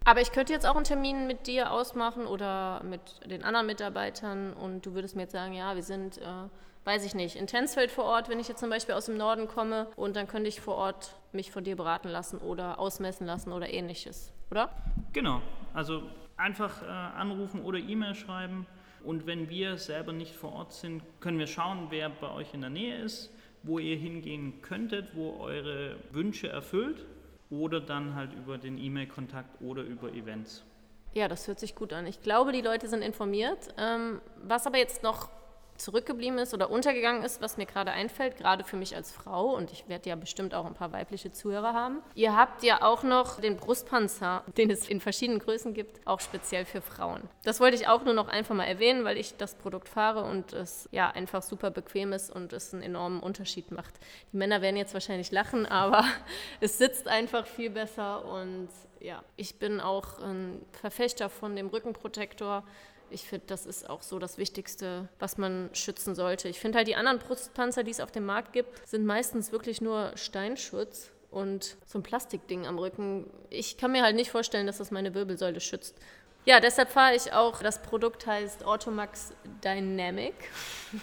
Aber 0.03 0.19
ich 0.19 0.31
könnte 0.31 0.51
jetzt 0.51 0.65
auch 0.65 0.75
einen 0.75 0.83
Termin 0.83 1.27
mit 1.27 1.45
dir 1.45 1.71
ausmachen 1.71 2.25
oder 2.25 2.83
mit 2.83 3.01
den 3.29 3.43
anderen 3.43 3.67
Mitarbeitern 3.67 4.53
und 4.53 4.85
du 4.85 4.95
würdest 4.95 5.15
mir 5.15 5.23
jetzt 5.23 5.33
sagen, 5.33 5.53
ja, 5.53 5.75
wir 5.75 5.83
sind, 5.83 6.17
äh, 6.17 6.25
weiß 6.85 7.05
ich 7.05 7.13
nicht, 7.13 7.35
in 7.35 7.45
Tensfeld 7.45 7.91
vor 7.91 8.05
Ort, 8.05 8.27
wenn 8.27 8.39
ich 8.39 8.47
jetzt 8.47 8.59
zum 8.59 8.71
Beispiel 8.71 8.95
aus 8.95 9.05
dem 9.05 9.17
Norden 9.17 9.47
komme 9.47 9.87
und 9.95 10.15
dann 10.15 10.27
könnte 10.27 10.49
ich 10.49 10.59
vor 10.59 10.75
Ort 10.75 11.15
mich 11.33 11.51
von 11.51 11.63
dir 11.63 11.75
beraten 11.75 12.09
lassen 12.09 12.39
oder 12.39 12.79
ausmessen 12.79 13.27
lassen 13.27 13.51
oder 13.51 13.71
ähnliches, 13.71 14.33
oder? 14.49 14.71
Genau, 15.13 15.39
also 15.75 16.01
einfach 16.35 16.81
äh, 16.81 16.87
anrufen 16.87 17.61
oder 17.61 17.77
E-Mail 17.77 18.15
schreiben 18.15 18.65
und 19.03 19.25
wenn 19.25 19.49
wir 19.49 19.77
selber 19.77 20.13
nicht 20.13 20.35
vor 20.35 20.53
Ort 20.53 20.73
sind, 20.73 21.01
können 21.19 21.39
wir 21.39 21.47
schauen, 21.47 21.87
wer 21.89 22.09
bei 22.09 22.31
euch 22.31 22.53
in 22.53 22.61
der 22.61 22.69
Nähe 22.69 22.97
ist, 22.97 23.31
wo 23.63 23.79
ihr 23.79 23.95
hingehen 23.95 24.61
könntet, 24.61 25.15
wo 25.15 25.39
eure 25.39 25.97
Wünsche 26.11 26.47
erfüllt 26.47 27.05
oder 27.49 27.79
dann 27.81 28.15
halt 28.15 28.33
über 28.33 28.57
den 28.57 28.77
E-Mail-Kontakt 28.77 29.61
oder 29.61 29.83
über 29.83 30.11
Events. 30.13 30.63
Ja, 31.13 31.27
das 31.27 31.47
hört 31.47 31.59
sich 31.59 31.75
gut 31.75 31.91
an. 31.91 32.07
Ich 32.07 32.21
glaube, 32.21 32.53
die 32.53 32.61
Leute 32.61 32.87
sind 32.87 33.01
informiert. 33.01 33.73
Ähm, 33.77 34.21
was 34.43 34.65
aber 34.65 34.77
jetzt 34.77 35.03
noch 35.03 35.29
zurückgeblieben 35.81 36.39
ist 36.39 36.53
oder 36.53 36.69
untergegangen 36.69 37.23
ist, 37.23 37.41
was 37.41 37.57
mir 37.57 37.65
gerade 37.65 37.91
einfällt, 37.91 38.37
gerade 38.37 38.63
für 38.63 38.77
mich 38.77 38.95
als 38.95 39.11
Frau, 39.11 39.55
und 39.55 39.71
ich 39.71 39.87
werde 39.87 40.09
ja 40.09 40.15
bestimmt 40.15 40.53
auch 40.53 40.65
ein 40.65 40.73
paar 40.73 40.91
weibliche 40.91 41.31
Zuhörer 41.31 41.73
haben. 41.73 42.01
Ihr 42.15 42.35
habt 42.35 42.63
ja 42.63 42.81
auch 42.81 43.03
noch 43.03 43.39
den 43.39 43.57
Brustpanzer, 43.57 44.43
den 44.57 44.69
es 44.69 44.87
in 44.87 45.01
verschiedenen 45.01 45.39
Größen 45.39 45.73
gibt, 45.73 46.05
auch 46.05 46.19
speziell 46.19 46.65
für 46.65 46.81
Frauen. 46.81 47.21
Das 47.43 47.59
wollte 47.59 47.75
ich 47.75 47.87
auch 47.87 48.03
nur 48.03 48.13
noch 48.13 48.27
einfach 48.27 48.55
mal 48.55 48.65
erwähnen, 48.65 49.03
weil 49.03 49.17
ich 49.17 49.35
das 49.37 49.55
Produkt 49.55 49.89
fahre 49.89 50.23
und 50.23 50.53
es 50.53 50.87
ja 50.91 51.09
einfach 51.09 51.41
super 51.41 51.71
bequem 51.71 52.13
ist 52.13 52.31
und 52.31 52.53
es 52.53 52.73
einen 52.73 52.83
enormen 52.83 53.19
Unterschied 53.19 53.71
macht. 53.71 53.93
Die 54.31 54.37
Männer 54.37 54.61
werden 54.61 54.77
jetzt 54.77 54.93
wahrscheinlich 54.93 55.31
lachen, 55.31 55.65
aber 55.65 56.05
es 56.59 56.77
sitzt 56.77 57.07
einfach 57.07 57.45
viel 57.45 57.69
besser 57.69 58.25
und 58.25 58.69
ja, 58.99 59.23
ich 59.35 59.57
bin 59.57 59.79
auch 59.81 60.19
ein 60.19 60.63
Verfechter 60.73 61.29
von 61.29 61.55
dem 61.55 61.67
Rückenprotektor 61.67 62.63
ich 63.11 63.23
finde, 63.23 63.45
das 63.47 63.65
ist 63.65 63.89
auch 63.89 64.01
so 64.01 64.19
das 64.19 64.37
Wichtigste, 64.37 65.09
was 65.19 65.37
man 65.37 65.69
schützen 65.73 66.15
sollte. 66.15 66.47
Ich 66.49 66.59
finde 66.59 66.77
halt, 66.77 66.87
die 66.87 66.95
anderen 66.95 67.19
Brustpanzer, 67.19 67.83
die 67.83 67.91
es 67.91 67.99
auf 67.99 68.11
dem 68.11 68.25
Markt 68.25 68.53
gibt, 68.53 68.87
sind 68.87 69.05
meistens 69.05 69.51
wirklich 69.51 69.81
nur 69.81 70.11
Steinschutz 70.15 71.11
und 71.29 71.77
so 71.85 71.99
ein 71.99 72.03
Plastikding 72.03 72.67
am 72.67 72.77
Rücken. 72.77 73.29
Ich 73.49 73.77
kann 73.77 73.91
mir 73.91 74.03
halt 74.03 74.15
nicht 74.15 74.31
vorstellen, 74.31 74.67
dass 74.67 74.77
das 74.77 74.91
meine 74.91 75.13
Wirbelsäule 75.13 75.59
schützt. 75.59 75.97
Ja, 76.43 76.59
deshalb 76.59 76.89
fahre 76.89 77.15
ich 77.15 77.33
auch, 77.33 77.61
das 77.61 77.83
Produkt 77.83 78.25
heißt 78.25 78.65
Automax 78.65 79.31
Dynamic 79.63 80.33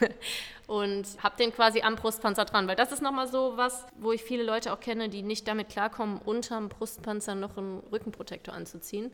und 0.66 1.06
habe 1.22 1.36
den 1.36 1.52
quasi 1.52 1.82
am 1.82 1.94
Brustpanzer 1.94 2.44
dran, 2.44 2.66
weil 2.66 2.74
das 2.74 2.90
ist 2.90 3.02
nochmal 3.02 3.28
so 3.28 3.56
was, 3.56 3.86
wo 3.98 4.10
ich 4.10 4.24
viele 4.24 4.42
Leute 4.42 4.72
auch 4.72 4.80
kenne, 4.80 5.08
die 5.08 5.22
nicht 5.22 5.46
damit 5.46 5.68
klarkommen, 5.68 6.18
unterm 6.18 6.68
Brustpanzer 6.68 7.36
noch 7.36 7.56
einen 7.56 7.78
Rückenprotektor 7.92 8.52
anzuziehen. 8.52 9.12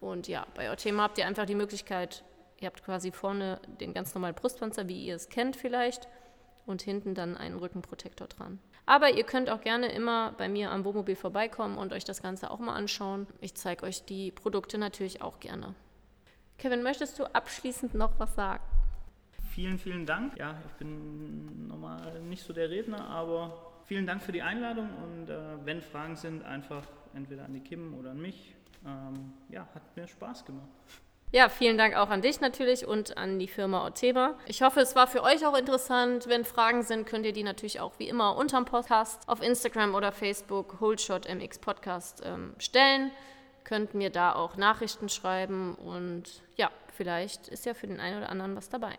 Und 0.00 0.28
ja, 0.28 0.46
bei 0.54 0.70
Otema 0.70 1.04
habt 1.04 1.18
ihr 1.18 1.26
einfach 1.26 1.46
die 1.46 1.56
Möglichkeit, 1.56 2.22
Ihr 2.60 2.66
habt 2.66 2.84
quasi 2.84 3.12
vorne 3.12 3.60
den 3.80 3.94
ganz 3.94 4.14
normalen 4.14 4.34
Brustpanzer, 4.34 4.88
wie 4.88 5.04
ihr 5.04 5.16
es 5.16 5.28
kennt 5.28 5.56
vielleicht, 5.56 6.08
und 6.66 6.82
hinten 6.82 7.14
dann 7.14 7.36
einen 7.36 7.58
Rückenprotektor 7.58 8.26
dran. 8.26 8.58
Aber 8.86 9.10
ihr 9.10 9.24
könnt 9.24 9.50
auch 9.50 9.60
gerne 9.60 9.92
immer 9.92 10.32
bei 10.32 10.48
mir 10.48 10.70
am 10.70 10.84
Wohnmobil 10.84 11.16
vorbeikommen 11.16 11.78
und 11.78 11.92
euch 11.92 12.04
das 12.04 12.22
Ganze 12.22 12.50
auch 12.50 12.58
mal 12.58 12.74
anschauen. 12.74 13.26
Ich 13.40 13.54
zeige 13.54 13.84
euch 13.84 14.04
die 14.04 14.30
Produkte 14.30 14.78
natürlich 14.78 15.22
auch 15.22 15.40
gerne. 15.40 15.74
Kevin, 16.58 16.82
möchtest 16.82 17.18
du 17.18 17.24
abschließend 17.24 17.94
noch 17.94 18.18
was 18.18 18.34
sagen? 18.34 18.62
Vielen, 19.50 19.78
vielen 19.78 20.04
Dank. 20.06 20.36
Ja, 20.38 20.58
ich 20.66 20.72
bin 20.74 21.68
normal 21.68 22.20
nicht 22.22 22.42
so 22.42 22.52
der 22.52 22.70
Redner, 22.70 23.08
aber 23.08 23.72
vielen 23.84 24.06
Dank 24.06 24.22
für 24.22 24.32
die 24.32 24.42
Einladung 24.42 24.88
und 25.02 25.30
äh, 25.30 25.38
wenn 25.64 25.80
Fragen 25.80 26.16
sind, 26.16 26.44
einfach 26.44 26.84
entweder 27.14 27.44
an 27.44 27.54
die 27.54 27.60
Kim 27.60 27.94
oder 27.94 28.10
an 28.10 28.20
mich. 28.20 28.54
Ähm, 28.84 29.32
ja, 29.48 29.66
hat 29.74 29.96
mir 29.96 30.06
Spaß 30.06 30.44
gemacht. 30.44 30.68
Ja, 31.34 31.48
vielen 31.48 31.76
Dank 31.76 31.96
auch 31.96 32.10
an 32.10 32.22
dich 32.22 32.40
natürlich 32.40 32.86
und 32.86 33.18
an 33.18 33.40
die 33.40 33.48
Firma 33.48 33.84
Oteba. 33.84 34.38
Ich 34.46 34.62
hoffe, 34.62 34.78
es 34.78 34.94
war 34.94 35.08
für 35.08 35.24
euch 35.24 35.44
auch 35.44 35.58
interessant. 35.58 36.28
Wenn 36.28 36.44
Fragen 36.44 36.84
sind, 36.84 37.08
könnt 37.08 37.26
ihr 37.26 37.32
die 37.32 37.42
natürlich 37.42 37.80
auch 37.80 37.98
wie 37.98 38.08
immer 38.08 38.36
unterm 38.36 38.66
Podcast 38.66 39.28
auf 39.28 39.42
Instagram 39.42 39.96
oder 39.96 40.12
Facebook 40.12 40.78
Holdshot 40.78 41.28
MX 41.28 41.58
Podcast 41.58 42.22
ähm, 42.24 42.54
stellen. 42.58 43.10
Könnt 43.64 43.94
mir 43.94 44.10
da 44.10 44.32
auch 44.32 44.56
Nachrichten 44.56 45.08
schreiben 45.08 45.74
und 45.74 46.40
ja, 46.54 46.70
vielleicht 46.92 47.48
ist 47.48 47.66
ja 47.66 47.74
für 47.74 47.88
den 47.88 47.98
einen 47.98 48.18
oder 48.18 48.28
anderen 48.28 48.54
was 48.54 48.68
dabei. 48.68 48.96